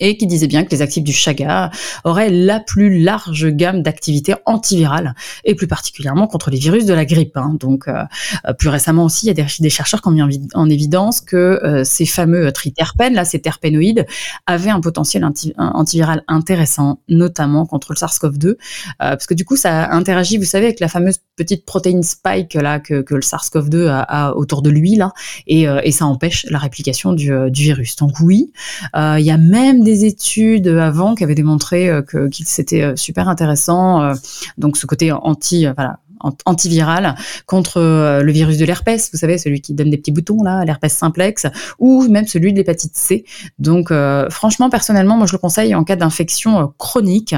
et 0.03 0.17
qui 0.17 0.27
disait 0.27 0.47
bien 0.47 0.65
que 0.65 0.71
les 0.71 0.81
actifs 0.81 1.03
du 1.03 1.13
chaga 1.13 1.71
auraient 2.03 2.29
la 2.29 2.59
plus 2.59 2.99
large 3.01 3.47
gamme 3.47 3.81
d'activités 3.81 4.35
antivirales 4.45 5.15
et 5.45 5.55
plus 5.55 5.67
particulièrement 5.67 6.27
contre 6.27 6.51
les 6.51 6.59
virus 6.59 6.85
de 6.85 6.93
la 6.93 7.05
grippe. 7.05 7.37
Hein. 7.37 7.55
Donc 7.57 7.87
euh, 7.87 8.03
euh, 8.45 8.53
plus 8.53 8.67
récemment 8.67 9.05
aussi, 9.05 9.25
il 9.25 9.29
y 9.29 9.41
a 9.41 9.45
des, 9.59 9.69
chercheurs 9.69 10.01
qui 10.01 10.09
ont 10.09 10.11
mis 10.11 10.21
en, 10.53 10.69
évidence 10.69 11.21
que 11.21 11.37
euh, 11.37 11.83
ces 11.85 12.05
fameux 12.05 12.51
triterpènes, 12.51 13.13
là, 13.13 13.23
ces 13.23 13.39
terpénoïdes, 13.39 14.05
avaient 14.45 14.71
un 14.71 14.81
potentiel 14.81 15.25
antiviral 15.57 16.23
intéressant, 16.27 16.99
notamment 17.07 17.65
contre 17.65 17.93
le 17.93 17.97
SARS-CoV-2, 17.97 18.55
parce 18.99 19.25
que 19.25 19.33
du 19.33 19.45
coup 19.45 19.55
ça 19.55 19.91
interagit, 19.91 20.37
vous 20.37 20.43
savez, 20.43 20.65
avec 20.65 20.79
la 20.81 20.89
fameuse 20.89 21.19
petite 21.35 21.65
protéine 21.65 22.03
spike 22.03 22.55
là 22.55 22.79
que, 22.79 23.03
le 23.09 23.21
SARS-CoV-2 23.21 23.87
a, 23.89 24.35
autour 24.35 24.61
de 24.61 24.69
lui 24.69 24.95
là, 24.95 25.13
et, 25.47 25.91
ça 25.91 26.05
empêche 26.05 26.45
la 26.49 26.57
réplication 26.57 27.13
du, 27.13 27.31
du 27.49 27.61
virus. 27.61 27.95
Donc 27.95 28.19
oui, 28.19 28.51
il 28.95 29.23
y 29.23 29.31
a 29.31 29.37
même 29.37 29.83
des 29.83 29.92
études 30.01 30.67
avant 30.67 31.15
qui 31.15 31.23
avaient 31.23 31.35
démontré 31.35 31.89
euh, 31.89 32.01
que, 32.01 32.29
c'était 32.31 32.81
euh, 32.81 32.95
super 32.95 33.29
intéressant. 33.29 34.01
Euh, 34.01 34.13
donc 34.57 34.77
ce 34.77 34.85
côté 34.85 35.11
anti, 35.11 35.65
voilà, 35.75 35.99
antiviral 36.45 37.15
contre 37.45 37.79
le 38.21 38.31
virus 38.31 38.57
de 38.57 38.65
l'herpès, 38.65 39.09
vous 39.11 39.19
savez, 39.19 39.37
celui 39.37 39.61
qui 39.61 39.73
donne 39.73 39.89
des 39.89 39.97
petits 39.97 40.11
boutons 40.11 40.41
là, 40.41 40.63
l'herpès 40.63 40.93
simplex, 40.93 41.47
ou 41.79 42.07
même 42.07 42.27
celui 42.27 42.53
de 42.53 42.57
l'hépatite 42.57 42.95
C. 42.95 43.25
Donc 43.59 43.91
franchement, 44.29 44.69
personnellement, 44.69 45.17
moi 45.17 45.27
je 45.27 45.33
le 45.33 45.37
conseille 45.37 45.75
en 45.75 45.83
cas 45.83 45.97
d'infection 45.97 46.73
chronique 46.77 47.35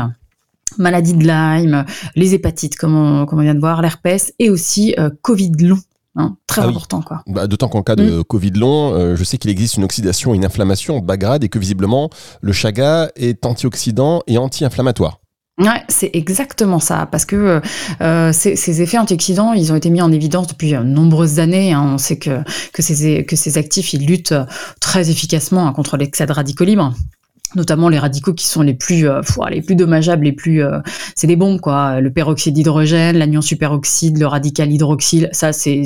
maladie 0.78 1.16
de 1.16 1.24
Lyme, 1.24 1.86
les 2.16 2.36
hépatites, 2.36 2.76
comme 2.76 2.96
on, 2.96 3.26
comme 3.26 3.40
on 3.40 3.44
vient 3.44 3.56
de 3.56 3.60
voir, 3.60 3.82
l'herpès, 3.82 4.34
et 4.38 4.52
aussi 4.52 4.96
Covid 5.24 5.54
long. 5.62 5.80
Hein, 6.18 6.38
très 6.48 6.62
ah 6.62 6.68
important. 6.68 7.02
quoi. 7.02 7.22
Bah, 7.28 7.48
D'autant 7.48 7.68
qu'en 7.68 7.84
cas 7.84 7.96
de 7.96 8.20
mm. 8.20 8.24
Covid 8.24 8.52
long, 8.52 8.94
euh, 8.94 9.16
je 9.16 9.24
sais 9.24 9.38
qu'il 9.38 9.52
existe 9.52 9.76
une 9.76 9.84
oxydation 9.84 10.34
et 10.34 10.38
une 10.38 10.46
inflammation 10.46 11.00
bas 11.00 11.18
grade 11.18 11.44
et 11.44 11.50
que 11.50 11.60
visiblement 11.60 12.10
le 12.42 12.54
chaga 12.54 13.12
est 13.16 13.46
antioxydant 13.46 14.22
et 14.28 14.38
anti-inflammatoire. 14.38 15.20
Ouais, 15.58 15.84
c'est 15.88 16.12
exactement 16.14 16.80
ça, 16.80 17.08
parce 17.10 17.24
que 17.24 17.62
euh, 18.02 18.34
ces, 18.34 18.82
effets 18.82 18.98
antioxydants, 18.98 19.54
ils 19.54 19.72
ont 19.72 19.76
été 19.78 19.90
mis 19.90 20.02
en 20.02 20.12
évidence 20.12 20.48
depuis 20.48 20.72
de 20.72 20.80
nombreuses 20.80 21.40
années. 21.40 21.72
Hein. 21.72 21.92
On 21.94 21.98
sait 21.98 22.18
que, 22.18 22.42
que, 22.74 22.82
ces, 22.82 23.26
que 23.26 23.38
ces 23.38 23.58
actifs, 23.58 23.94
ils 23.94 24.06
luttent 24.06 24.36
très 24.82 25.10
efficacement 25.10 25.72
contre 25.72 25.96
l'excès 25.96 26.26
de 26.26 26.34
radicaux 26.34 26.66
libres 26.66 26.94
notamment 27.56 27.90
les 27.90 28.00
radicaux 28.00 28.34
qui 28.34 28.48
sont 28.48 28.62
les 28.62 28.74
plus 28.74 29.08
euh, 29.08 29.22
les 29.50 29.62
plus 29.62 29.76
dommageables 29.76 30.26
les 30.26 30.32
plus 30.32 30.64
euh, 30.64 30.80
c'est 31.16 31.28
des 31.28 31.36
bombes 31.36 31.60
quoi. 31.60 32.02
Le 32.02 32.12
peroxyde 32.12 32.54
d'hydrogène 32.54 33.18
l'anion 33.18 33.42
superoxyde 33.42 34.18
le 34.18 34.26
radical 34.28 34.72
hydroxyle 34.72 35.30
ça 35.32 35.54
c'est 35.54 35.84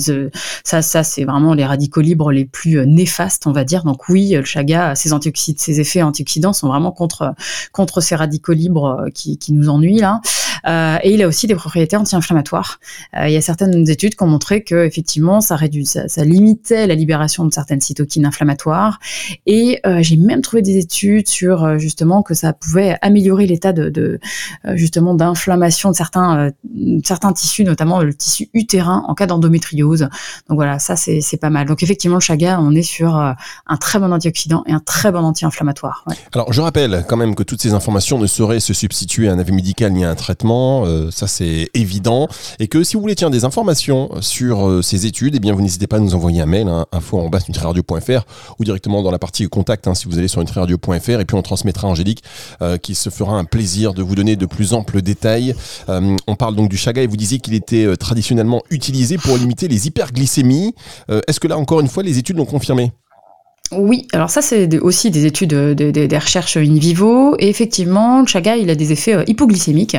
ça 0.64 0.82
ça 0.82 1.04
c'est 1.04 1.26
vraiment 1.26 1.54
les 1.54 1.66
radicaux 1.66 2.02
libres 2.02 2.32
les 2.32 2.46
plus 2.46 2.80
euh, 2.80 2.86
néfastes 2.86 3.48
on 3.48 3.52
va 3.52 3.64
dire. 3.64 3.84
Donc 3.84 4.10
oui 4.10 4.30
le 4.30 4.44
chaga 4.44 4.96
ses 4.96 5.14
antioxydes 5.14 5.60
ses 5.60 5.80
effets 5.80 6.02
antioxydants 6.02 6.54
sont 6.54 6.68
vraiment 6.68 6.92
contre 6.92 7.34
contre 7.72 8.02
ces 8.02 8.16
radicaux 8.16 8.54
libres 8.54 9.06
qui, 9.14 9.38
qui 9.38 9.54
nous 9.54 9.70
ennuient 9.70 10.00
là 10.00 10.22
et 10.70 11.14
il 11.14 11.22
a 11.22 11.28
aussi 11.28 11.48
des 11.48 11.56
propriétés 11.56 11.98
anti-inflammatoires 11.98 12.80
il 13.26 13.32
y 13.32 13.38
a 13.38 13.42
certaines 13.42 13.90
études 13.90 14.16
qui 14.16 14.24
ont 14.24 14.28
montré 14.28 14.64
que 14.64 14.86
effectivement 14.86 15.42
ça 15.42 15.56
réduit 15.56 15.86
ça, 15.86 16.06
limitait 16.24 16.88
la 16.88 16.96
libération 16.96 17.46
de 17.46 17.54
certaines 17.54 17.82
cytokines 17.82 18.26
inflammatoires 18.26 19.00
et 19.46 19.82
j'ai 20.02 20.18
même 20.18 20.42
trouvé 20.42 20.62
des 20.62 20.78
études 20.78 21.28
sur 21.28 21.64
euh, 21.64 21.78
justement 21.78 22.22
que 22.22 22.34
ça 22.34 22.54
pouvait 22.54 22.98
améliorer 23.02 23.46
l'état 23.46 23.74
de, 23.74 24.20
euh, 24.66 24.76
justement 24.76 25.14
d'inflammation 25.14 25.92
de 25.92 25.96
euh, 25.96 26.52
certains 27.04 27.34
tissus, 27.34 27.64
notamment 27.64 28.02
le 28.02 28.14
tissu 28.14 28.50
utérin 28.54 29.04
en 29.08 29.14
cas 29.14 29.26
d'endométriose. 29.26 30.02
Donc 30.50 30.56
voilà, 30.56 30.80
ça 30.80 30.96
c'est 30.96 31.40
pas 31.40 31.50
mal. 31.50 31.68
Donc 31.68 31.84
effectivement 31.84 32.18
le 32.18 32.22
chaga, 32.22 32.60
on 32.62 32.74
est 32.76 32.84
sur 32.84 33.16
un 33.16 33.78
très 33.80 34.00
bon 34.00 34.12
antioxydant 34.12 34.64
et 34.66 34.72
un 34.72 34.80
très 34.80 35.12
bon 35.12 35.24
anti-inflammatoire. 35.24 36.06
Alors 36.34 36.52
je 36.54 36.62
rappelle 36.62 37.06
quand 37.08 37.18
même 37.18 37.36
que 37.36 37.44
toutes 37.44 37.62
ces 37.62 37.74
informations 37.74 38.20
ne 38.20 38.28
sauraient 38.28 38.60
se 38.60 38.74
substituer 38.74 39.30
à 39.30 39.34
un 39.34 39.40
avis 39.40 39.52
médical 39.52 39.92
ni 39.92 40.06
à 40.06 40.10
un 40.10 40.16
traitement, 40.16 40.59
ça 41.12 41.28
c'est 41.28 41.70
évident, 41.74 42.28
et 42.60 42.68
que 42.68 42.84
si 42.84 42.96
vous 42.96 43.02
voulez 43.02 43.16
tiens 43.16 43.30
des 43.30 43.46
informations 43.46 44.10
sur 44.22 44.84
ces 44.84 45.06
études, 45.06 45.36
eh 45.36 45.40
bien 45.40 45.54
vous 45.54 45.62
n'hésitez 45.62 45.88
pas 45.88 45.98
à 45.98 46.00
nous 46.00 46.16
envoyer 46.16 46.42
un 46.42 46.46
mail, 46.46 46.68
hein, 46.68 46.86
info@nutriradio.fr 46.92 48.26
ou 48.60 48.64
directement 48.64 49.02
dans 49.04 49.12
la 49.12 49.20
partie 49.20 49.48
contact 49.48 49.88
hein, 49.88 49.96
si 49.96 50.08
vous 50.08 50.18
allez 50.18 50.28
sur 50.28 50.40
nutriradio.fr 50.42 51.20
et 51.20 51.26
puis 51.26 51.36
on 51.36 51.42
transmettra 51.42 51.88
à 51.88 51.92
Angélique, 51.92 52.24
euh, 52.62 52.78
qui 52.78 52.96
se 52.96 53.10
fera 53.10 53.38
un 53.38 53.46
plaisir 53.46 53.94
de 53.94 54.02
vous 54.02 54.16
donner 54.16 54.36
de 54.36 54.46
plus 54.46 54.74
amples 54.74 55.02
détails. 55.02 55.56
Euh, 55.90 56.16
on 56.28 56.36
parle 56.36 56.56
donc 56.56 56.70
du 56.70 56.78
chaga 56.78 57.02
et 57.02 57.08
vous 57.08 57.18
disiez 57.18 57.40
qu'il 57.40 57.54
était 57.54 57.86
euh, 57.86 57.96
traditionnellement 57.96 58.64
utilisé 58.70 59.18
pour 59.18 59.38
limiter 59.38 59.68
les 59.68 59.88
hyperglycémies. 59.88 60.74
Est-ce 61.28 61.40
que 61.40 61.48
là, 61.48 61.58
encore 61.58 61.80
une 61.80 61.88
fois, 61.88 62.04
les 62.04 62.18
études 62.18 62.38
l'ont 62.38 62.46
confirmé? 62.46 62.92
Oui, 63.72 64.08
alors 64.14 64.32
ça 64.32 64.42
c'est 64.42 64.80
aussi 64.80 65.12
des 65.12 65.28
études, 65.28 65.54
des 65.54 66.18
recherches 66.18 66.58
in 66.58 66.80
vivo, 66.80 67.36
et 67.38 67.50
effectivement, 67.50 68.22
le 68.22 68.26
chaga 68.26 68.58
il 68.58 68.68
a 68.72 68.76
des 68.76 68.92
effets 68.92 69.14
euh, 69.14 69.24
hypoglycémiques, 69.28 69.96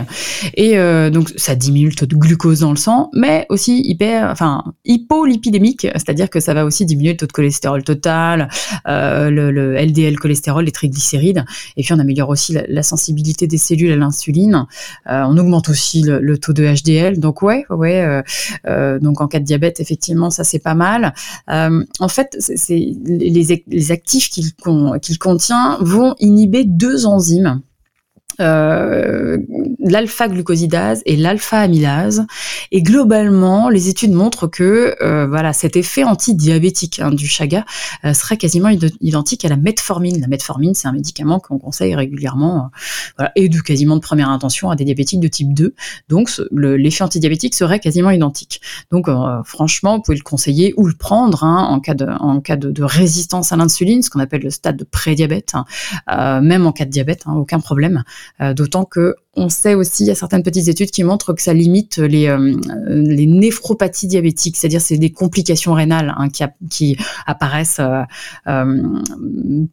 et 0.54 0.76
euh, 0.76 1.08
donc 1.08 1.30
ça 1.36 1.54
diminue 1.54 1.88
le 1.90 1.94
taux 1.94 2.06
de 2.06 2.16
glucose 2.16 2.60
dans 2.60 2.70
le 2.70 2.76
sang, 2.76 3.10
mais 3.14 3.46
aussi 3.48 3.80
hyper, 3.82 4.28
enfin 4.28 4.64
hypolipidémique, 4.84 5.86
c'est-à-dire 5.94 6.30
que 6.30 6.40
ça 6.40 6.52
va 6.52 6.64
aussi 6.64 6.84
diminuer 6.84 7.12
le 7.12 7.16
taux 7.16 7.28
de 7.28 7.32
cholestérol 7.32 7.84
total, 7.84 8.48
euh, 8.88 9.30
le, 9.30 9.76
LDL 9.76 10.18
cholestérol, 10.18 10.64
les 10.64 10.72
triglycérides, 10.72 11.44
et 11.76 11.84
puis 11.84 11.92
on 11.92 12.00
améliore 12.00 12.30
aussi 12.30 12.58
la, 12.68 12.82
sensibilité 12.82 13.46
des 13.46 13.58
cellules 13.58 13.92
à 13.92 13.96
l'insuline, 13.96 14.66
on 15.06 15.36
augmente 15.38 15.68
aussi 15.68 16.02
le, 16.02 16.38
taux 16.38 16.52
de 16.52 16.64
HDL, 16.64 17.20
donc 17.20 17.42
ouais, 17.42 17.66
ouais, 17.70 18.22
donc 19.00 19.20
en 19.20 19.28
cas 19.28 19.38
de 19.38 19.44
diabète 19.44 19.78
effectivement 19.78 20.30
ça 20.30 20.42
c'est 20.42 20.58
pas 20.58 20.74
mal. 20.74 21.12
en 21.46 22.08
fait, 22.08 22.36
c'est 22.40 22.94
les 23.06 23.52
les, 23.66 23.92
actifs 23.92 24.30
qu'il 24.30 25.18
contient 25.18 25.78
vont 25.80 26.14
inhiber 26.18 26.64
deux 26.64 27.06
enzymes 27.06 27.62
euh, 28.38 29.38
l'alpha-glucosidase 29.80 31.02
et 31.06 31.16
l'alpha-amylase. 31.16 32.26
Et 32.70 32.82
globalement, 32.82 33.68
les 33.68 33.88
études 33.88 34.12
montrent 34.12 34.46
que 34.46 34.94
euh, 35.02 35.26
voilà, 35.26 35.52
cet 35.52 35.76
effet 35.76 36.04
antidiabétique 36.04 37.00
hein, 37.00 37.10
du 37.10 37.26
chaga 37.26 37.64
euh, 38.04 38.14
serait 38.14 38.36
quasiment 38.36 38.68
identique 39.00 39.44
à 39.44 39.48
la 39.48 39.56
metformine. 39.56 40.20
La 40.20 40.28
metformine, 40.28 40.74
c'est 40.74 40.88
un 40.88 40.92
médicament 40.92 41.40
qu'on 41.40 41.58
conseille 41.58 41.94
régulièrement 41.94 42.70
voilà, 43.16 43.32
et 43.36 43.48
de 43.48 43.60
quasiment 43.60 43.96
de 43.96 44.00
première 44.00 44.28
intention 44.28 44.70
à 44.70 44.76
des 44.76 44.84
diabétiques 44.84 45.20
de 45.20 45.28
type 45.28 45.52
2. 45.54 45.74
Donc 46.08 46.30
l'effet 46.52 47.04
antidiabétique 47.04 47.54
serait 47.54 47.80
quasiment 47.80 48.10
identique. 48.10 48.60
Donc 48.90 49.08
franchement, 49.44 49.96
vous 49.96 50.02
pouvez 50.02 50.16
le 50.16 50.22
conseiller 50.22 50.74
ou 50.76 50.86
le 50.86 50.94
prendre 50.94 51.44
hein, 51.44 51.66
en 51.70 51.80
cas 51.80 51.94
de, 51.94 52.06
en 52.06 52.40
cas 52.40 52.56
de, 52.56 52.82
résistance 52.82 53.52
à 53.52 53.56
l'insuline, 53.56 54.02
ce 54.02 54.10
qu'on 54.10 54.20
appelle 54.20 54.42
le 54.42 54.50
stade 54.50 54.76
de 54.76 54.84
prédiabète, 54.84 55.54
hein, 55.54 56.40
même 56.40 56.66
en 56.66 56.72
cas 56.72 56.84
de 56.84 56.90
diabète, 56.90 57.24
aucun 57.26 57.60
problème. 57.60 58.02
Euh, 58.40 58.54
d'autant 58.54 58.84
que 58.84 59.14
on 59.36 59.48
sait 59.48 59.74
aussi, 59.74 60.02
il 60.04 60.06
y 60.08 60.10
a 60.10 60.14
certaines 60.14 60.42
petites 60.42 60.68
études 60.68 60.90
qui 60.90 61.04
montrent 61.04 61.32
que 61.32 61.42
ça 61.42 61.54
limite 61.54 61.98
les, 61.98 62.26
euh, 62.26 62.58
les 62.88 63.26
néphropathies 63.26 64.08
diabétiques, 64.08 64.56
c'est-à-dire 64.56 64.80
c'est 64.80 64.98
des 64.98 65.12
complications 65.12 65.72
rénales 65.72 66.14
hein, 66.18 66.28
qui, 66.68 66.96
apparaissent 67.26 67.80
euh, 68.48 68.82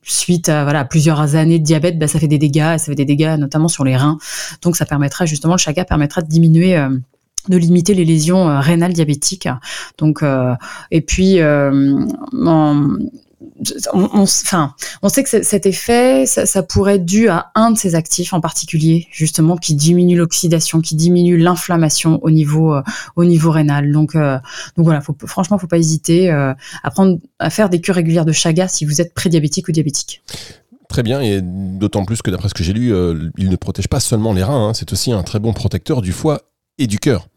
suite 0.03 0.49
à 0.49 0.85
plusieurs 0.85 1.35
années 1.35 1.59
de 1.59 1.63
diabète. 1.63 1.97
Bah, 1.97 2.07
ça 2.07 2.19
fait 2.19 2.27
des 2.27 2.37
dégâts, 2.37 2.77
ça 2.77 2.85
fait 2.85 2.95
des 2.95 3.05
dégâts 3.05 3.35
notamment 3.39 3.67
sur 3.67 3.83
les 3.83 3.97
reins. 3.97 4.17
Donc 4.61 4.77
ça 4.77 4.85
permettra 4.85 5.25
justement 5.25 5.53
le 5.53 5.59
chaga 5.59 5.85
permettra 5.85 6.21
de 6.21 6.27
diminuer 6.27 6.77
de 7.49 7.57
limiter 7.57 7.93
les 7.93 8.05
lésions 8.05 8.59
rénales 8.59 8.93
diabétiques. 8.93 9.47
Et 10.91 11.01
puis, 11.01 11.39
on, 13.93 14.21
enfin, 14.21 14.73
on 15.03 15.09
sait 15.09 15.23
que 15.23 15.43
cet 15.43 15.65
effet, 15.65 16.25
ça, 16.25 16.63
pourrait 16.63 16.95
être 16.95 17.05
dû 17.05 17.29
à 17.29 17.51
un 17.55 17.71
de 17.71 17.77
ces 17.77 17.93
actifs 17.93 18.33
en 18.33 18.41
particulier, 18.41 19.07
justement, 19.11 19.57
qui 19.57 19.75
diminue 19.75 20.17
l'oxydation, 20.17 20.81
qui 20.81 20.95
diminue 20.95 21.37
l'inflammation 21.37 22.19
au 22.23 22.31
niveau, 22.31 22.73
euh, 22.73 22.81
au 23.15 23.25
niveau 23.25 23.51
rénal. 23.51 23.91
Donc, 23.91 24.15
euh, 24.15 24.39
donc 24.75 24.85
voilà, 24.85 25.01
faut, 25.01 25.15
franchement, 25.25 25.59
faut 25.59 25.67
pas 25.67 25.77
hésiter 25.77 26.31
euh, 26.31 26.53
à 26.83 26.91
prendre, 26.91 27.19
à 27.39 27.49
faire 27.49 27.69
des 27.69 27.79
cures 27.79 27.95
régulières 27.95 28.25
de 28.25 28.31
chaga 28.31 28.67
si 28.67 28.85
vous 28.85 29.01
êtes 29.01 29.13
prédiabétique 29.13 29.67
ou 29.67 29.71
diabétique. 29.71 30.23
Très 30.89 31.03
bien, 31.03 31.21
et 31.21 31.41
d'autant 31.41 32.05
plus 32.05 32.21
que 32.21 32.31
d'après 32.31 32.49
ce 32.49 32.53
que 32.53 32.63
j'ai 32.63 32.73
lu, 32.73 32.93
il 33.37 33.49
ne 33.49 33.55
protège 33.57 33.89
pas 33.89 33.99
seulement 33.99 34.33
les 34.33 34.43
reins, 34.43 34.69
hein, 34.69 34.73
c'est 34.73 34.93
aussi 34.93 35.11
un 35.11 35.21
très 35.21 35.39
bon 35.39 35.51
protecteur 35.51 36.01
du 36.01 36.13
foie 36.13 36.43
et 36.77 36.87
du 36.87 36.97
cœur. 36.97 37.27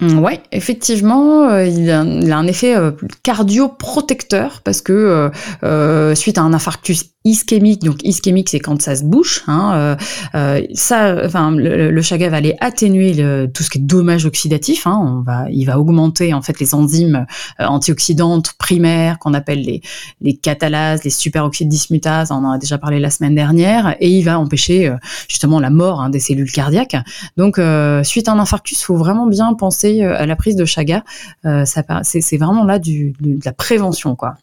Mm, 0.00 0.18
ouais, 0.18 0.40
effectivement, 0.52 1.48
euh, 1.48 1.64
il, 1.64 1.90
a, 1.90 2.00
un 2.00 2.46
effet 2.46 2.74
euh, 2.74 2.92
cardioprotecteur 3.22 4.62
parce 4.64 4.80
que 4.80 5.30
euh, 5.62 6.14
suite 6.14 6.38
à 6.38 6.42
un 6.42 6.54
infarctus 6.54 7.10
ischémique. 7.24 7.82
Donc 7.82 8.02
ischémique, 8.02 8.48
c'est 8.48 8.60
quand 8.60 8.80
ça 8.80 8.96
se 8.96 9.04
bouche. 9.04 9.42
Hein, 9.46 9.72
euh, 9.74 9.96
euh 10.34 10.62
ça, 10.72 11.16
enfin, 11.24 11.50
le, 11.50 11.90
le, 11.90 12.02
chaga 12.02 12.30
va 12.30 12.38
aller 12.38 12.56
atténuer 12.60 13.14
tout 13.52 13.62
ce 13.62 13.70
qui 13.70 13.78
est 13.78 13.82
dommage 13.82 14.24
oxydatif. 14.24 14.86
Hein, 14.86 14.98
on 15.02 15.20
va, 15.20 15.46
il 15.50 15.64
va 15.64 15.78
augmenter 15.78 16.32
en 16.32 16.40
fait 16.40 16.58
les 16.60 16.74
enzymes 16.74 17.26
euh, 17.60 17.64
antioxydantes 17.66 18.54
primaires 18.54 19.18
qu'on 19.18 19.34
appelle 19.34 19.80
les 20.20 20.36
catalases, 20.36 21.04
les 21.04 21.10
superoxydes 21.10 21.68
dismutases. 21.68 22.32
On 22.32 22.36
en 22.36 22.52
a 22.52 22.58
déjà 22.58 22.78
parlé 22.78 22.98
la 22.98 23.10
semaine 23.10 23.34
dernière, 23.34 23.96
et 24.00 24.08
il 24.08 24.22
va 24.22 24.38
empêcher 24.38 24.88
euh, 24.88 24.96
justement 25.28 25.60
la 25.60 25.70
mort 25.70 26.00
hein, 26.00 26.08
des 26.08 26.20
cellules 26.20 26.50
cardiaques. 26.50 26.96
Donc 27.36 27.60
suite 28.04 28.28
à 28.28 28.32
un 28.32 28.38
infarctus, 28.38 28.82
faut 28.82 28.96
vraiment 28.96 29.26
bien 29.26 29.52
penser 29.54 30.02
à 30.02 30.24
la 30.26 30.36
prise 30.36 30.56
de 30.56 30.64
chaga. 30.64 31.04
ça, 31.44 31.82
c'est 32.02 32.36
vraiment 32.38 32.64
là 32.64 32.78
du, 32.78 33.12
de 33.20 33.38
la 33.44 33.52
prévention, 33.52 34.16
quoi. 34.16 34.36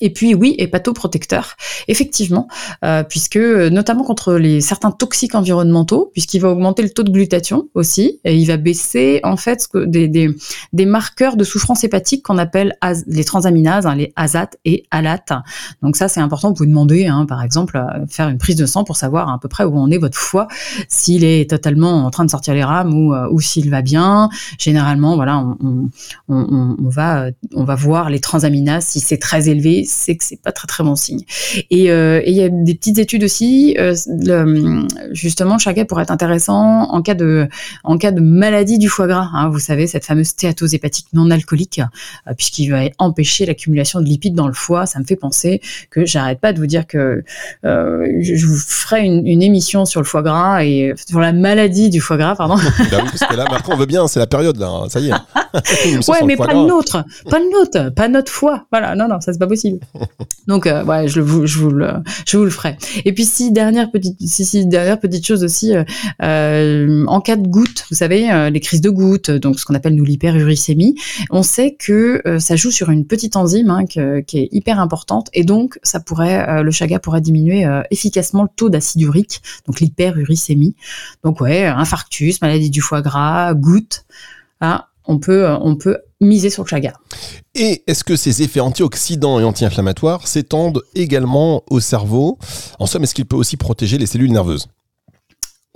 Et 0.00 0.10
puis 0.10 0.34
oui, 0.34 0.54
hépatoprotecteur, 0.58 1.56
effectivement, 1.88 2.48
euh, 2.84 3.02
puisque 3.02 3.36
notamment 3.36 4.04
contre 4.04 4.34
les 4.34 4.60
certains 4.60 4.90
toxiques 4.90 5.34
environnementaux, 5.34 6.10
puisqu'il 6.12 6.40
va 6.40 6.50
augmenter 6.50 6.82
le 6.82 6.90
taux 6.90 7.02
de 7.02 7.10
glutathion 7.10 7.68
aussi, 7.74 8.20
et 8.24 8.36
il 8.36 8.46
va 8.46 8.56
baisser 8.56 9.20
en 9.22 9.36
fait 9.36 9.68
des, 9.74 10.08
des, 10.08 10.34
des 10.72 10.86
marqueurs 10.86 11.36
de 11.36 11.44
souffrance 11.44 11.84
hépatique 11.84 12.22
qu'on 12.24 12.38
appelle 12.38 12.76
les 13.06 13.24
transaminases, 13.24 13.86
hein, 13.86 13.94
les 13.94 14.12
ASAT 14.16 14.50
et 14.64 14.84
ALAT. 14.90 15.42
Donc 15.82 15.96
ça 15.96 16.08
c'est 16.08 16.20
important, 16.20 16.48
vous 16.48 16.54
pouvez 16.54 16.68
demander 16.68 17.06
hein, 17.06 17.26
par 17.26 17.42
exemple 17.42 17.82
faire 18.08 18.28
une 18.28 18.38
prise 18.38 18.56
de 18.56 18.66
sang 18.66 18.84
pour 18.84 18.96
savoir 18.96 19.28
à 19.28 19.38
peu 19.38 19.48
près 19.48 19.64
où 19.64 19.76
en 19.76 19.90
est 19.90 19.98
votre 19.98 20.18
foie, 20.18 20.48
s'il 20.88 21.24
est 21.24 21.48
totalement 21.48 22.04
en 22.04 22.10
train 22.10 22.24
de 22.24 22.30
sortir 22.30 22.54
les 22.54 22.64
rames 22.64 22.94
ou, 22.94 23.14
euh, 23.14 23.28
ou 23.30 23.40
s'il 23.40 23.70
va 23.70 23.82
bien. 23.82 24.28
Généralement, 24.58 25.16
voilà, 25.16 25.38
on, 25.38 25.90
on, 26.28 26.88
va 26.88 27.26
on 27.54 27.64
va 27.64 27.74
voir 27.74 28.10
les 28.10 28.20
transaminases 28.20 28.84
si 28.84 29.00
c'est 29.00 29.18
très 29.18 29.48
élevé 29.48 29.83
c'est 29.86 30.16
que 30.16 30.24
c'est 30.24 30.40
pas 30.40 30.52
très 30.52 30.66
très 30.66 30.84
bon 30.84 30.96
signe. 30.96 31.24
Euh, 31.72 32.20
et 32.24 32.30
il 32.30 32.36
y 32.36 32.42
a 32.42 32.48
des 32.48 32.74
petites 32.74 32.98
études 32.98 33.24
aussi, 33.24 33.76
euh, 33.78 33.94
le, 34.06 34.86
justement, 35.12 35.58
chaga 35.58 35.84
pourrait 35.84 36.02
être 36.04 36.10
intéressant 36.10 36.90
en 36.90 37.02
cas 37.02 37.14
de 37.14 37.48
en 37.82 37.98
cas 37.98 38.10
de 38.10 38.20
maladie 38.20 38.78
du 38.78 38.88
foie 38.88 39.06
gras. 39.06 39.28
Hein, 39.32 39.48
vous 39.48 39.58
savez 39.58 39.86
cette 39.86 40.04
fameuse 40.04 40.28
stéatose 40.28 40.74
hépatique 40.74 41.06
non 41.12 41.30
alcoolique, 41.30 41.80
euh, 42.28 42.34
puisqu'il 42.34 42.70
va 42.70 42.82
empêcher 42.98 43.46
l'accumulation 43.46 44.00
de 44.00 44.06
lipides 44.06 44.34
dans 44.34 44.46
le 44.46 44.54
foie. 44.54 44.86
Ça 44.86 44.98
me 44.98 45.04
fait 45.04 45.16
penser 45.16 45.60
que 45.90 46.04
j'arrête 46.04 46.40
pas 46.40 46.52
de 46.52 46.58
vous 46.58 46.66
dire 46.66 46.86
que 46.86 47.22
je 47.62 48.46
vous 48.46 48.56
ferai 48.56 49.04
une, 49.04 49.42
émission 49.44 49.84
sur 49.84 50.00
le 50.00 50.06
foie 50.06 50.22
gras 50.22 50.64
et 50.64 50.94
sur 51.06 51.20
la 51.20 51.32
maladie 51.32 51.90
du 51.90 52.00
foie 52.00 52.16
gras, 52.16 52.34
pardon. 52.36 52.56
Bah 52.90 52.98
oui, 53.02 53.08
parce 53.18 53.30
que 53.30 53.36
là, 53.36 53.44
maintenant, 53.50 53.74
on 53.74 53.78
veut 53.78 53.86
bien, 53.86 54.06
c'est 54.06 54.20
la 54.20 54.26
période 54.26 54.56
là, 54.58 54.68
hein, 54.68 54.88
ça 54.88 55.00
y 55.00 55.08
est. 55.08 55.12
ouais, 56.08 56.24
mais 56.24 56.36
pas 56.36 56.52
le 56.52 56.66
nôtre, 56.66 57.04
pas 57.30 57.38
le 57.38 57.50
nôtre, 57.50 57.94
pas 57.94 58.08
notre 58.08 58.30
foie. 58.30 58.66
Voilà, 58.70 58.94
non, 58.94 59.08
non, 59.08 59.20
ça 59.20 59.32
c'est 59.32 59.38
pas 59.38 59.46
possible. 59.46 59.73
Donc, 60.46 60.66
euh, 60.66 60.84
ouais, 60.84 61.08
je, 61.08 61.20
vous, 61.20 61.42
le, 61.70 62.50
ferai. 62.50 62.76
Et 63.04 63.12
puis, 63.12 63.24
si 63.24 63.50
dernière 63.52 63.90
petite, 63.90 64.16
si, 64.20 64.68
chose 65.24 65.44
aussi, 65.44 65.74
euh, 65.74 65.84
euh 66.22 67.04
en 67.06 67.20
cas 67.20 67.36
de 67.36 67.46
goutte, 67.46 67.86
vous 67.90 67.96
savez, 67.96 68.50
les 68.50 68.60
crises 68.60 68.80
de 68.80 68.90
goutte, 68.90 69.30
donc 69.30 69.58
ce 69.58 69.64
qu'on 69.64 69.74
appelle 69.74 69.94
nous 69.94 70.04
l'hyperuricémie, 70.04 70.96
on 71.30 71.42
sait 71.42 71.76
que 71.78 72.22
ça 72.38 72.56
joue 72.56 72.70
sur 72.70 72.90
une 72.90 73.06
petite 73.06 73.36
enzyme 73.36 73.70
hein, 73.70 73.84
qui 73.86 74.38
est 74.38 74.48
hyper 74.52 74.80
importante, 74.80 75.28
et 75.32 75.44
donc 75.44 75.78
ça 75.82 76.00
pourrait, 76.00 76.62
le 76.62 76.70
chaga 76.70 76.98
pourrait 76.98 77.20
diminuer 77.20 77.66
efficacement 77.90 78.42
le 78.42 78.48
taux 78.54 78.68
d'acide 78.68 79.02
urique, 79.02 79.42
donc 79.66 79.80
l'hyperuricémie. 79.80 80.74
Donc 81.22 81.40
ouais, 81.40 81.64
infarctus, 81.66 82.40
maladie 82.42 82.70
du 82.70 82.80
foie 82.80 83.02
gras, 83.02 83.54
goutte. 83.54 84.04
Ah, 84.60 84.88
on 85.06 85.18
peut, 85.18 85.46
on 85.60 85.76
peut 85.76 85.98
miser 86.20 86.50
sur 86.50 86.64
le 86.64 86.68
chaga. 86.68 86.94
Et 87.54 87.82
est-ce 87.86 88.04
que 88.04 88.16
ces 88.16 88.42
effets 88.42 88.60
antioxydants 88.60 89.38
et 89.40 89.44
anti-inflammatoires 89.44 90.26
s'étendent 90.26 90.82
également 90.94 91.62
au 91.70 91.80
cerveau? 91.80 92.38
En 92.78 92.86
somme, 92.86 93.04
est-ce 93.04 93.14
qu'il 93.14 93.26
peut 93.26 93.36
aussi 93.36 93.56
protéger 93.56 93.98
les 93.98 94.06
cellules 94.06 94.32
nerveuses? 94.32 94.68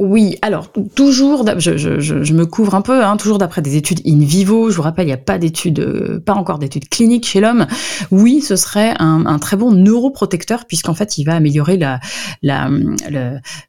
Oui, 0.01 0.37
alors 0.43 0.71
toujours, 0.95 1.45
je, 1.59 1.77
je, 1.77 1.99
je, 1.99 2.33
me 2.33 2.47
couvre 2.47 2.77
un 2.77 2.83
peu, 2.83 3.05
hein, 3.05 3.17
toujours 3.17 3.39
d'après 3.39 3.63
des 3.63 3.75
études 3.75 4.01
in 4.07 4.21
vivo. 4.21 4.71
Je 4.71 4.77
vous 4.77 4.83
rappelle, 4.83 5.07
il 5.07 5.09
n'y 5.09 5.13
a 5.13 5.17
pas 5.17 5.39
d'études, 5.39 5.81
euh, 5.81 6.21
pas 6.21 6.35
encore 6.35 6.61
d'études 6.61 6.89
cliniques 6.89 7.27
chez 7.27 7.41
l'homme. 7.41 7.67
Oui, 8.13 8.41
ce 8.41 8.55
serait 8.55 8.95
un, 9.01 9.27
un 9.27 9.41
très 9.41 9.57
bon 9.57 9.73
neuroprotecteur 9.73 10.67
puisqu'en 10.67 10.95
fait, 10.95 11.19
il 11.19 11.25
va 11.25 11.35
améliorer 11.35 11.79
la 11.79 11.99
la, 12.45 12.71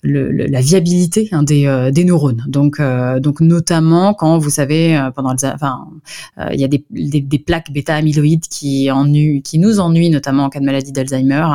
la, 0.04 0.62
viabilité 0.62 1.30
hein, 1.32 1.42
des, 1.42 1.66
euh, 1.66 1.90
des 1.90 2.06
neurones. 2.06 2.46
Donc 2.48 2.80
euh, 2.80 3.20
donc 3.20 3.42
notamment 3.42 4.14
quand 4.14 4.38
vous 4.38 4.52
savez 4.52 5.10
pendant 5.16 5.34
les, 5.34 5.46
enfin 5.46 5.88
il 6.52 6.60
y 6.60 6.64
a 6.64 6.68
des, 6.68 6.86
des, 6.92 7.40
plaques 7.40 7.72
bêta-amyloïdes 7.72 8.48
qui 8.48 8.92
ennuient, 8.92 9.42
qui 9.42 9.58
nous 9.58 9.80
ennuient 9.80 10.12
notamment 10.12 10.44
en 10.44 10.50
cas 10.50 10.60
de 10.60 10.66
maladie 10.66 10.92
d'Alzheimer. 10.92 11.48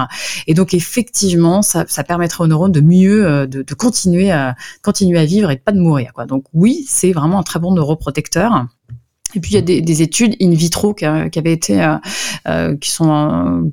Et 0.48 0.54
donc 0.54 0.74
effectivement, 0.74 1.62
ça, 1.62 1.84
ça 1.86 2.02
permettrait 2.02 2.42
aux 2.42 2.48
neurones 2.48 2.72
de 2.72 2.80
mieux 2.80 3.46
de, 3.46 3.62
de 3.62 3.74
continuer 3.74 4.32
à 4.32 4.56
continuer 4.82 5.18
à 5.18 5.24
vivre 5.24 5.50
et 5.50 5.56
pas 5.56 5.72
de 5.72 5.80
mourir. 5.80 6.12
Quoi. 6.14 6.26
Donc 6.26 6.44
oui, 6.52 6.84
c'est 6.88 7.12
vraiment 7.12 7.38
un 7.38 7.42
très 7.42 7.58
bon 7.58 7.72
neuroprotecteur. 7.72 8.66
Et 9.34 9.40
puis 9.40 9.52
il 9.52 9.54
y 9.54 9.58
a 9.58 9.80
des, 9.80 10.02
études 10.02 10.36
in 10.40 10.50
vitro 10.50 10.94
qui, 10.94 11.04
avaient 11.04 11.52
été, 11.52 11.82
euh, 11.82 11.96
euh, 12.46 12.76
qui 12.76 12.90
sont 12.90 13.72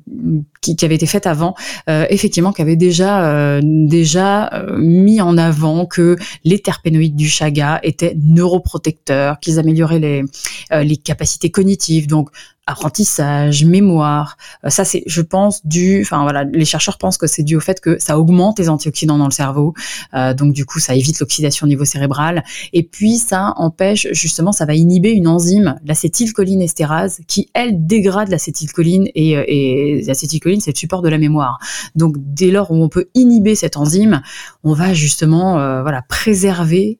qui, 0.62 0.76
qui, 0.76 0.84
avait 0.84 0.94
été 0.94 1.06
faite 1.06 1.26
avant, 1.26 1.54
effectivement, 1.88 2.52
qui 2.52 2.62
avait 2.62 2.76
déjà 2.76 3.60
déjà 3.62 4.64
mis 4.78 5.20
en 5.20 5.36
avant 5.36 5.86
que 5.86 6.16
les 6.44 6.60
terpénoïdes 6.60 7.16
du 7.16 7.28
chaga 7.28 7.80
étaient 7.82 8.16
neuroprotecteurs, 8.16 9.38
qu'ils 9.40 9.58
amélioraient 9.58 9.98
les 9.98 10.22
les 10.70 10.96
capacités 10.96 11.50
cognitives. 11.50 12.06
Donc 12.06 12.30
apprentissage, 12.66 13.64
mémoire. 13.64 14.36
Euh, 14.64 14.70
ça, 14.70 14.84
c'est, 14.84 15.02
je 15.06 15.20
pense, 15.20 15.66
dû. 15.66 16.00
Enfin 16.02 16.22
voilà, 16.22 16.44
les 16.44 16.64
chercheurs 16.64 16.98
pensent 16.98 17.18
que 17.18 17.26
c'est 17.26 17.42
dû 17.42 17.56
au 17.56 17.60
fait 17.60 17.80
que 17.80 17.98
ça 17.98 18.18
augmente 18.18 18.58
les 18.58 18.68
antioxydants 18.68 19.18
dans 19.18 19.26
le 19.26 19.32
cerveau, 19.32 19.74
euh, 20.14 20.32
donc 20.34 20.52
du 20.52 20.64
coup, 20.64 20.78
ça 20.78 20.94
évite 20.94 21.18
l'oxydation 21.18 21.66
au 21.66 21.68
niveau 21.68 21.84
cérébral. 21.84 22.44
Et 22.72 22.82
puis, 22.84 23.16
ça 23.16 23.54
empêche 23.56 24.06
justement, 24.12 24.52
ça 24.52 24.64
va 24.64 24.74
inhiber 24.74 25.10
une 25.10 25.26
enzyme, 25.26 25.78
l'acétylcholine 25.84 26.62
estérase, 26.62 27.20
qui 27.26 27.48
elle 27.54 27.86
dégrade 27.86 28.28
l'acétylcholine 28.28 29.08
et, 29.14 29.36
euh, 29.36 29.44
et 29.48 30.02
l'acétylcholine, 30.06 30.51
c'est 30.60 30.72
le 30.72 30.78
support 30.78 31.02
de 31.02 31.08
la 31.08 31.18
mémoire. 31.18 31.58
Donc, 31.94 32.16
dès 32.18 32.50
lors 32.50 32.70
où 32.70 32.82
on 32.82 32.88
peut 32.88 33.06
inhiber 33.14 33.54
cette 33.54 33.76
enzyme, 33.76 34.22
on 34.64 34.72
va 34.72 34.94
justement, 34.94 35.52
voilà, 35.82 36.02
préserver 36.08 36.98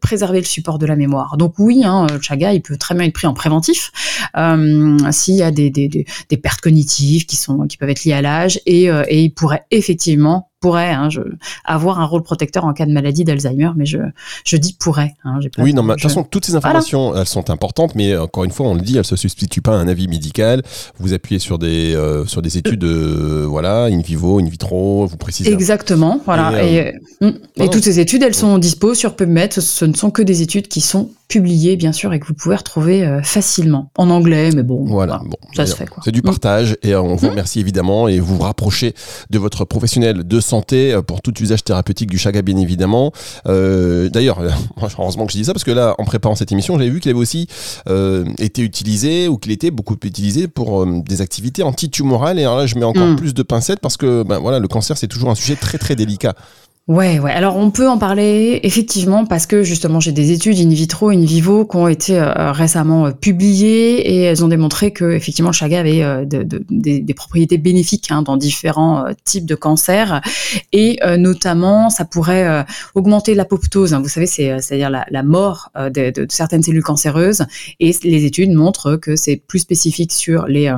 préserver 0.00 0.38
le 0.38 0.46
support 0.46 0.78
de 0.78 0.86
la 0.86 0.96
mémoire. 0.96 1.36
Donc 1.36 1.54
oui, 1.58 1.82
hein, 1.84 2.06
Chaga, 2.20 2.52
il 2.52 2.62
peut 2.62 2.76
très 2.76 2.94
bien 2.94 3.04
être 3.04 3.12
pris 3.12 3.26
en 3.26 3.34
préventif 3.34 3.92
euh, 4.36 4.96
s'il 5.10 5.34
y 5.34 5.42
a 5.42 5.50
des, 5.50 5.70
des, 5.70 5.88
des, 5.88 6.36
pertes 6.36 6.60
cognitives 6.60 7.26
qui 7.26 7.36
sont 7.36 7.66
qui 7.66 7.76
peuvent 7.76 7.90
être 7.90 8.04
liées 8.04 8.12
à 8.12 8.22
l'âge 8.22 8.60
et, 8.66 8.90
euh, 8.90 9.04
et 9.08 9.22
il 9.22 9.30
pourrait 9.34 9.64
effectivement 9.70 10.50
pourrait 10.64 10.92
hein, 10.92 11.10
je, 11.10 11.20
avoir 11.66 12.00
un 12.00 12.06
rôle 12.06 12.22
protecteur 12.22 12.64
en 12.64 12.72
cas 12.72 12.86
de 12.86 12.92
maladie 12.92 13.22
d'Alzheimer, 13.22 13.72
mais 13.76 13.84
je, 13.84 13.98
je 14.46 14.56
dis 14.56 14.72
pourrait. 14.72 15.14
Hein, 15.22 15.38
oui, 15.58 15.74
non, 15.74 15.82
mais 15.82 15.88
de 15.88 16.00
toute 16.00 16.08
façon, 16.08 16.24
toutes 16.24 16.46
ces 16.46 16.54
informations, 16.56 17.14
elles 17.14 17.26
sont 17.26 17.50
importantes, 17.50 17.94
mais 17.94 18.16
encore 18.16 18.44
une 18.44 18.50
fois, 18.50 18.66
on 18.68 18.72
le 18.72 18.80
dit, 18.80 18.96
elles 18.96 19.04
se 19.04 19.14
substituent 19.14 19.60
pas 19.60 19.72
à 19.72 19.74
un 19.74 19.88
avis 19.88 20.08
médical. 20.08 20.62
Vous 20.98 21.12
appuyez 21.12 21.38
sur 21.38 21.58
des, 21.58 21.94
euh, 21.94 22.24
sur 22.24 22.40
des 22.40 22.56
études, 22.56 22.84
euh, 22.84 23.44
voilà, 23.46 23.84
in 23.84 24.00
vivo, 24.00 24.38
in 24.38 24.48
vitro, 24.48 25.06
vous 25.06 25.18
précisez. 25.18 25.52
Exactement, 25.52 26.22
voilà. 26.24 26.64
Et, 26.64 26.94
euh, 27.22 27.32
et, 27.56 27.68
toutes 27.68 27.84
ces 27.84 28.00
études, 28.00 28.22
elles 28.22 28.34
sont 28.34 28.56
dispo 28.56 28.94
sur 28.94 29.16
PubMed. 29.16 29.52
Ce, 29.52 29.84
ne 29.84 29.92
sont 29.92 30.10
que 30.10 30.22
des 30.22 30.40
études 30.40 30.68
qui 30.68 30.80
sont 30.80 31.10
publiées, 31.28 31.76
bien 31.76 31.92
sûr, 31.92 32.14
et 32.14 32.20
que 32.20 32.26
vous 32.26 32.34
pouvez 32.34 32.56
retrouver 32.56 33.20
facilement 33.22 33.90
en 33.98 34.08
anglais, 34.08 34.50
mais 34.54 34.62
bon, 34.62 34.84
voilà, 34.84 35.20
bon, 35.24 35.36
ça 35.54 35.66
se 35.66 35.74
fait. 35.74 35.88
C'est 36.04 36.12
du 36.12 36.22
partage, 36.22 36.76
et 36.82 36.94
on 36.94 37.16
vous 37.16 37.26
mm. 37.26 37.30
remercie 37.30 37.60
évidemment, 37.60 38.08
et 38.08 38.18
vous 38.18 38.36
vous 38.36 38.42
rapprochez 38.42 38.94
de 39.30 39.38
votre 39.38 39.64
professionnel 39.66 40.26
de 40.26 40.40
santé 40.40 40.53
santé 40.54 40.92
euh, 40.92 41.02
pour 41.02 41.20
tout 41.20 41.34
usage 41.40 41.64
thérapeutique 41.64 42.10
du 42.10 42.18
chaga, 42.18 42.42
bien 42.42 42.56
évidemment. 42.56 43.12
Euh, 43.46 44.08
D'ailleurs, 44.08 44.38
heureusement 44.98 45.26
que 45.26 45.32
je 45.32 45.38
dis 45.38 45.44
ça 45.44 45.52
parce 45.52 45.64
que 45.64 45.70
là, 45.70 45.94
en 45.98 46.04
préparant 46.04 46.36
cette 46.36 46.52
émission, 46.52 46.78
j'avais 46.78 46.90
vu 46.90 47.00
qu'il 47.00 47.10
avait 47.10 47.18
aussi 47.18 47.48
euh, 47.88 48.24
été 48.38 48.62
utilisé 48.62 49.28
ou 49.28 49.36
qu'il 49.38 49.52
était 49.52 49.70
beaucoup 49.70 49.96
utilisé 50.04 50.46
pour 50.48 50.82
euh, 50.82 51.02
des 51.04 51.20
activités 51.20 51.62
antitumorales. 51.62 52.38
Et 52.38 52.42
alors 52.42 52.58
là, 52.58 52.66
je 52.66 52.76
mets 52.76 52.84
encore 52.84 53.08
mm. 53.08 53.16
plus 53.16 53.34
de 53.34 53.42
pincettes 53.42 53.80
parce 53.80 53.96
que 53.96 54.22
ben, 54.22 54.38
voilà, 54.38 54.58
le 54.58 54.68
cancer, 54.68 54.96
c'est 54.96 55.08
toujours 55.08 55.30
un 55.30 55.34
sujet 55.34 55.56
très 55.56 55.78
très 55.78 55.96
délicat. 55.96 56.34
Ouais, 56.86 57.18
ouais. 57.18 57.32
Alors 57.32 57.56
on 57.56 57.70
peut 57.70 57.88
en 57.88 57.96
parler 57.96 58.60
effectivement 58.62 59.24
parce 59.24 59.46
que 59.46 59.62
justement 59.62 60.00
j'ai 60.00 60.12
des 60.12 60.32
études 60.32 60.58
in 60.58 60.68
vitro, 60.68 61.08
in 61.08 61.24
vivo 61.24 61.64
qui 61.64 61.76
ont 61.76 61.88
été 61.88 62.20
euh, 62.20 62.52
récemment 62.52 63.06
euh, 63.06 63.10
publiées 63.10 64.00
et 64.00 64.20
elles 64.24 64.44
ont 64.44 64.48
démontré 64.48 64.92
que 64.92 65.12
effectivement 65.12 65.48
le 65.48 65.54
chaga 65.54 65.80
avait 65.80 66.02
euh, 66.02 66.26
des, 66.26 67.14
propriétés 67.14 67.56
bénéfiques 67.56 68.10
hein, 68.10 68.20
dans 68.20 68.36
différents 68.36 69.06
types 69.24 69.46
de 69.46 69.54
cancers 69.54 70.20
et 70.72 70.98
notamment 71.16 71.88
ça 71.88 72.04
pourrait 72.04 72.66
augmenter 72.94 73.34
l'apoptose. 73.34 73.94
Hein. 73.94 74.00
vous 74.02 74.08
savez, 74.08 74.26
c'est 74.26 74.60
c'est-à-dire 74.60 74.90
la, 74.90 75.06
la 75.10 75.22
mort 75.22 75.70
de, 75.76 76.26
certaines 76.28 76.62
cellules 76.62 76.82
cancéreuses 76.82 77.46
et 77.80 77.96
les 78.02 78.24
études 78.26 78.50
montrent 78.50 78.96
que 78.96 79.16
c'est 79.16 79.36
plus 79.36 79.60
spécifique 79.60 80.12
sur 80.12 80.46
les 80.46 80.70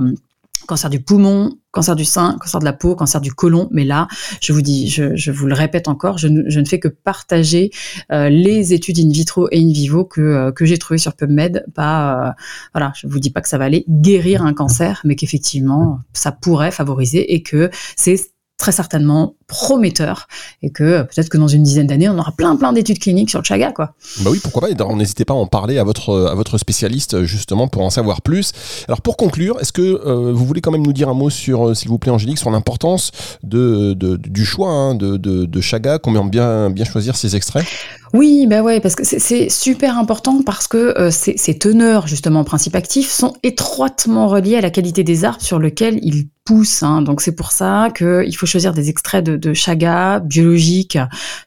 cancer 0.67 0.91
du 0.91 1.01
poumon, 1.01 1.59
cancer 1.71 1.95
du 1.95 2.05
sein, 2.05 2.37
cancer 2.41 2.61
de 2.61 2.65
la 2.65 2.73
peau, 2.73 2.95
cancer 2.95 3.21
du 3.21 3.33
côlon. 3.33 3.69
Mais 3.71 3.85
là, 3.85 4.09
je 4.41 4.53
vous 4.53 4.63
dis, 4.63 4.89
je, 4.89 5.31
vous 5.31 5.47
le 5.47 5.55
répète 5.55 5.89
encore, 5.89 6.19
je 6.19 6.29
ne, 6.29 6.65
fais 6.65 6.81
que 6.81 6.89
partager 6.89 7.71
euh, 8.13 8.29
les 8.29 8.73
études 8.73 8.99
in 8.99 9.11
vitro 9.11 9.49
et 9.51 9.61
in 9.61 9.73
vivo 9.73 10.05
que, 10.05 10.21
euh, 10.21 10.53
que 10.53 10.65
j'ai 10.65 10.79
trouvées 10.79 10.99
sur 10.99 11.15
PubMed. 11.15 11.65
Pas, 11.75 12.29
euh, 12.29 12.33
voilà, 12.75 12.93
je 12.97 13.07
vous 13.07 13.21
dis 13.21 13.31
pas 13.31 13.41
que 13.41 13.49
ça 13.49 13.59
va 13.59 13.65
aller 13.65 13.85
guérir 13.89 14.43
un 14.43 14.55
cancer, 14.55 15.01
mais 15.05 15.17
qu'effectivement, 15.17 16.01
ça 16.13 16.33
pourrait 16.33 16.71
favoriser 16.71 17.35
et 17.35 17.43
que 17.43 17.71
c'est 17.97 18.17
très 18.59 18.73
certainement 18.73 19.35
prometteur 19.47 20.29
et 20.63 20.71
que 20.71 20.83
euh, 20.83 21.03
peut-être 21.05 21.29
que 21.29 21.37
dans 21.37 21.49
une 21.49 21.63
dizaine 21.63 21.87
d'années, 21.87 22.09
on 22.09 22.19
aura 22.19 22.33
plein 22.33 22.57
plein 22.57 22.73
d'études 22.73 22.99
cliniques 22.99 23.31
sur 23.31 23.39
le 23.41 23.45
chaga 23.45 23.71
quoi. 23.73 23.95
Bah 24.21 24.31
oui, 24.31 24.41
pourquoi 24.43 24.69
pas 24.69 24.95
N'hésitez 24.95 25.25
pas 25.25 25.35
à 25.35 25.37
en 25.37 25.47
parler 25.47 25.79
à 25.79 25.85
votre 25.85 26.29
à 26.31 26.35
votre 26.35 26.59
spécialiste 26.59 27.25
justement 27.25 27.69
pour 27.69 27.83
en 27.83 27.91
savoir 27.91 28.23
plus. 28.23 28.53
Alors 28.89 29.03
pour 29.03 29.17
conclure, 29.17 29.61
est-ce 29.61 29.73
que 29.73 29.83
euh, 29.83 30.33
vous 30.33 30.45
voulez 30.47 30.61
quand 30.61 30.71
même 30.71 30.85
nous 30.85 30.93
dire 30.93 31.09
un 31.09 31.15
mot 31.15 31.31
sur 31.31 31.69
euh, 31.69 31.75
s'il 31.75 31.89
vous 31.89 31.99
plaît 31.99 32.11
Angélique 32.11 32.39
sur 32.39 32.51
l'importance 32.51 33.11
du 33.43 34.45
choix 34.45 34.71
hein, 34.71 34.95
de, 34.95 35.61
chaga, 35.61 35.99
combien 35.99 36.25
bien 36.25 36.71
bien 36.71 36.85
choisir 36.85 37.17
ces 37.17 37.37
extraits? 37.37 37.67
Oui, 38.13 38.47
bah 38.47 38.63
ouais, 38.63 38.81
parce 38.81 38.95
que 38.95 39.05
c'est 39.05 39.49
super 39.49 39.99
important 39.99 40.43
parce 40.43 40.69
que 40.69 41.11
ces, 41.11 41.37
ces, 41.37 41.59
teneurs, 41.59 42.07
justement, 42.07 42.41
en 42.41 42.45
principe 42.45 42.75
actif, 42.75 43.11
sont 43.11 43.35
étroitement 43.43 44.29
reliées 44.29 44.57
à 44.57 44.61
la 44.61 44.71
qualité 44.71 45.05
des 45.05 45.25
arbres 45.25 45.41
sur 45.41 45.59
lesquels 45.59 45.99
ils 46.03 46.29
poussent. 46.47 46.83
Hein. 46.83 47.03
Donc 47.03 47.21
c'est 47.21 47.35
pour 47.35 47.53
ça 47.53 47.91
qu'il 47.95 48.35
faut 48.37 48.47
choisir 48.47 48.73
des 48.73 48.89
extraits 48.89 49.25
de, 49.25 49.37
de 49.37 49.53
chaga 49.53 50.21
biologiques, 50.21 50.99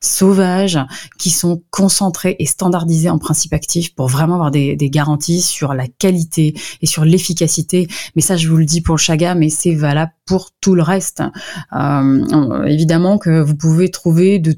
sauvages, 0.01 0.77
qui 1.17 1.31
sont 1.31 1.63
concentrés 1.71 2.35
et 2.37 2.45
standardisés 2.45 3.09
en 3.09 3.17
principe 3.17 3.53
actif 3.53 3.95
pour 3.95 4.07
vraiment 4.07 4.35
avoir 4.35 4.51
des, 4.51 4.75
garanties 4.89 5.41
sur 5.41 5.73
la 5.73 5.87
qualité 5.87 6.53
et 6.81 6.85
sur 6.85 7.05
l'efficacité. 7.05 7.87
Mais 8.15 8.21
ça, 8.21 8.37
je 8.37 8.47
vous 8.49 8.57
le 8.57 8.65
dis 8.65 8.81
pour 8.81 8.95
le 8.95 8.99
chaga, 8.99 9.33
mais 9.35 9.49
c'est 9.49 9.73
valable 9.73 10.11
pour 10.25 10.49
tout 10.61 10.75
le 10.75 10.81
reste. 10.81 11.23
Euh, 11.73 12.63
évidemment 12.65 13.17
que 13.17 13.39
vous 13.39 13.55
pouvez 13.55 13.89
trouver 13.89 14.39
de, 14.39 14.55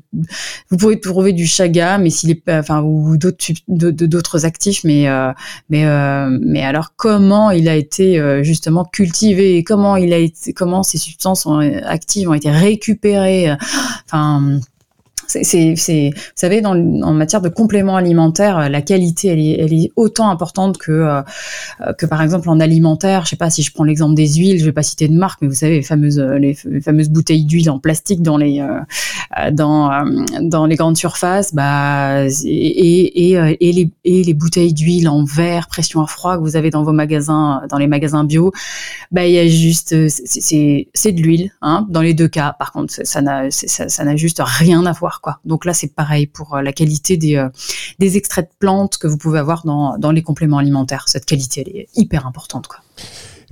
vous 0.70 0.78
pouvez 0.78 1.00
trouver 1.00 1.34
du 1.34 1.46
chaga, 1.46 1.91
mais 1.98 2.10
s'il 2.10 2.32
est 2.32 2.42
enfin 2.50 2.82
ou 2.82 3.18
d'autres 3.18 4.46
actifs, 4.46 4.84
mais 4.84 5.08
euh, 5.08 5.32
mais 5.70 5.86
euh, 5.86 6.38
mais 6.42 6.64
alors 6.64 6.94
comment 6.96 7.52
il 7.52 7.68
a 7.70 7.76
été 7.76 8.42
justement 8.44 8.86
cultivé 8.86 9.58
et 9.58 9.64
comment 9.64 9.96
il 9.96 10.14
a 10.14 10.18
été, 10.18 10.54
comment 10.54 10.84
ces 10.84 10.98
substances 10.98 11.48
actives 11.84 12.30
ont 12.30 12.34
été 12.34 12.52
récupérées 12.52 13.56
enfin, 14.06 14.60
c'est, 15.28 15.74
vous 15.74 16.16
savez, 16.36 16.62
dans, 16.62 16.76
en 16.76 17.14
matière 17.14 17.42
de 17.42 17.50
compléments 17.50 17.96
alimentaires, 17.96 18.58
euh, 18.58 18.70
la 18.70 18.82
qualité, 18.82 19.30
elle 19.30 19.40
est, 19.40 19.60
elle 19.60 19.74
est 19.74 19.92
autant 19.96 20.30
importante 20.30 20.78
que, 20.78 20.92
euh, 20.92 21.22
euh, 21.82 21.94
que 21.94 22.06
par 22.06 22.22
exemple 22.22 22.50
en 22.50 22.60
alimentaire. 22.60 23.26
Je 23.26 23.32
sais 23.32 23.36
pas 23.36 23.50
si 23.50 23.64
je 23.64 23.72
prends 23.74 23.84
l'exemple 23.84 24.16
des 24.16 24.28
huiles, 24.28 24.60
je 24.60 24.66
vais 24.66 24.72
pas 24.72 24.84
citer 24.84 25.08
de 25.08 25.14
marque, 25.14 25.42
mais 25.42 25.48
vous 25.48 25.56
savez, 25.56 25.76
les 25.76 25.82
fameuses, 25.84 26.20
les, 26.20 26.54
fameuses 26.82 27.10
bouteilles 27.10 27.46
d'huile 27.46 27.70
en 27.70 27.80
plastique 27.80 28.22
dans 28.22 28.38
les, 28.38 28.66
dans, 29.52 30.06
dans 30.42 30.66
les 30.66 30.76
grandes 30.76 30.98
surfaces, 30.98 31.54
bah, 31.54 32.26
et, 32.26 33.32
et, 33.32 33.58
et, 33.60 33.72
les, 33.72 33.90
et 34.04 34.24
les 34.24 34.34
bouteilles 34.34 34.74
d'huile 34.74 35.10
en 35.10 35.24
verre, 35.24 35.68
pression 35.68 36.02
à 36.02 36.08
froid 36.08 36.38
que 36.38 36.42
vous 36.42 36.56
avez 36.56 36.70
dans 36.70 36.84
vos 36.84 36.94
magasins, 36.94 37.62
dans 37.70 37.78
les 37.78 37.88
magasins 37.88 38.24
bio, 38.24 38.52
bah, 39.12 39.28
il 39.28 39.34
y 39.34 39.40
a 39.40 39.48
juste, 39.48 40.08
c'est, 40.08 40.90
c'est 40.94 41.12
de 41.12 41.22
l'huile, 41.22 41.52
hein, 41.62 41.86
dans 41.90 42.02
les 42.02 42.14
deux 42.14 42.28
cas. 42.28 42.56
Par 42.58 42.72
contre, 42.72 42.94
ça 43.04 43.22
n'a, 43.22 43.52
ça 43.52 44.04
n'a 44.04 44.16
juste 44.16 44.42
rien 44.44 44.86
à 44.86 44.92
voir 44.92 45.11
donc 45.46 45.66
là, 45.66 45.74
c'est 45.74 45.94
pareil 45.94 46.28
pour 46.28 46.56
euh, 46.56 46.62
la 46.62 46.74
qualité 46.74 47.18
des, 47.18 47.36
euh, 47.36 47.50
des 48.00 48.18
extraits 48.18 48.46
de 48.46 48.56
plantes 48.60 48.98
que 48.98 49.08
vous 49.08 49.18
pouvez 49.18 49.40
avoir 49.40 49.66
dans, 49.66 49.98
dans 49.98 50.12
les 50.12 50.22
compléments 50.22 50.58
alimentaires. 50.58 51.06
Cette 51.08 51.26
qualité, 51.26 51.64
elle 51.66 51.76
est 51.76 51.88
hyper 51.96 52.26
importante, 52.26 52.68
quoi. 52.68 52.80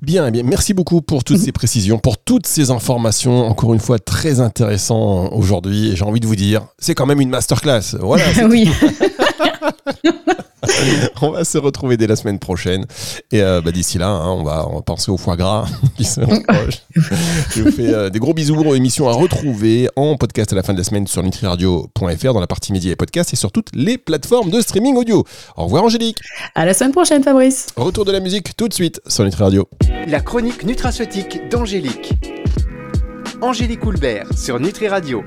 Bien, 0.01 0.27
eh 0.27 0.31
bien, 0.31 0.43
merci 0.43 0.73
beaucoup 0.73 1.01
pour 1.01 1.25
toutes 1.25 1.39
ces 1.39 1.51
précisions, 1.51 1.97
pour 1.97 2.17
toutes 2.17 2.47
ces 2.47 2.71
informations, 2.71 3.45
encore 3.45 3.73
une 3.73 3.81
fois 3.81 3.99
très 3.99 4.39
intéressant 4.39 5.27
aujourd'hui. 5.33 5.89
Et 5.89 5.95
j'ai 5.97 6.05
envie 6.05 6.21
de 6.21 6.27
vous 6.27 6.37
dire, 6.37 6.67
c'est 6.77 6.95
quand 6.95 7.05
même 7.05 7.19
une 7.19 7.29
masterclass. 7.29 7.97
Voilà. 7.99 8.23
oui. 8.49 8.69
on 11.21 11.31
va 11.31 11.43
se 11.43 11.57
retrouver 11.57 11.97
dès 11.97 12.07
la 12.07 12.15
semaine 12.15 12.39
prochaine. 12.39 12.85
Et 13.31 13.41
euh, 13.41 13.61
bah, 13.61 13.71
d'ici 13.71 13.97
là, 13.97 14.09
hein, 14.09 14.31
on, 14.31 14.43
va, 14.43 14.65
penser 14.85 15.11
au 15.11 15.17
foie 15.17 15.35
gras 15.35 15.65
qui 15.97 16.05
se 16.05 16.21
rapproche. 16.21 16.83
Je 17.55 17.63
vous 17.63 17.71
fais 17.71 17.93
euh, 17.93 18.09
des 18.09 18.19
gros 18.19 18.33
bisous. 18.33 18.59
Émission 18.75 19.07
à 19.09 19.13
retrouver 19.13 19.89
en 19.95 20.15
podcast 20.15 20.53
à 20.53 20.55
la 20.55 20.63
fin 20.63 20.73
de 20.73 20.77
la 20.77 20.83
semaine 20.83 21.07
sur 21.07 21.23
nutriradio.fr 21.23 22.33
dans 22.33 22.39
la 22.39 22.47
partie 22.47 22.73
médias 22.73 22.91
et 22.91 22.95
podcasts 22.95 23.33
et 23.33 23.35
sur 23.35 23.51
toutes 23.51 23.69
les 23.73 23.97
plateformes 23.97 24.49
de 24.49 24.61
streaming 24.61 24.95
audio. 24.95 25.23
Au 25.55 25.63
revoir 25.63 25.83
Angélique. 25.83 26.17
À 26.55 26.65
la 26.65 26.73
semaine 26.73 26.91
prochaine 26.91 27.23
Fabrice. 27.23 27.67
Retour 27.75 28.05
de 28.05 28.11
la 28.11 28.19
musique 28.19 28.55
tout 28.55 28.67
de 28.67 28.73
suite 28.73 29.01
sur 29.07 29.23
Nutri 29.23 29.43
Radio. 29.43 29.67
La 30.07 30.19
chronique 30.19 30.63
nutraceutique 30.63 31.49
d'Angélique. 31.49 32.13
Angélique 33.41 33.85
Houlbert 33.85 34.27
sur 34.37 34.59
Nutri 34.59 34.87
Radio. 34.87 35.17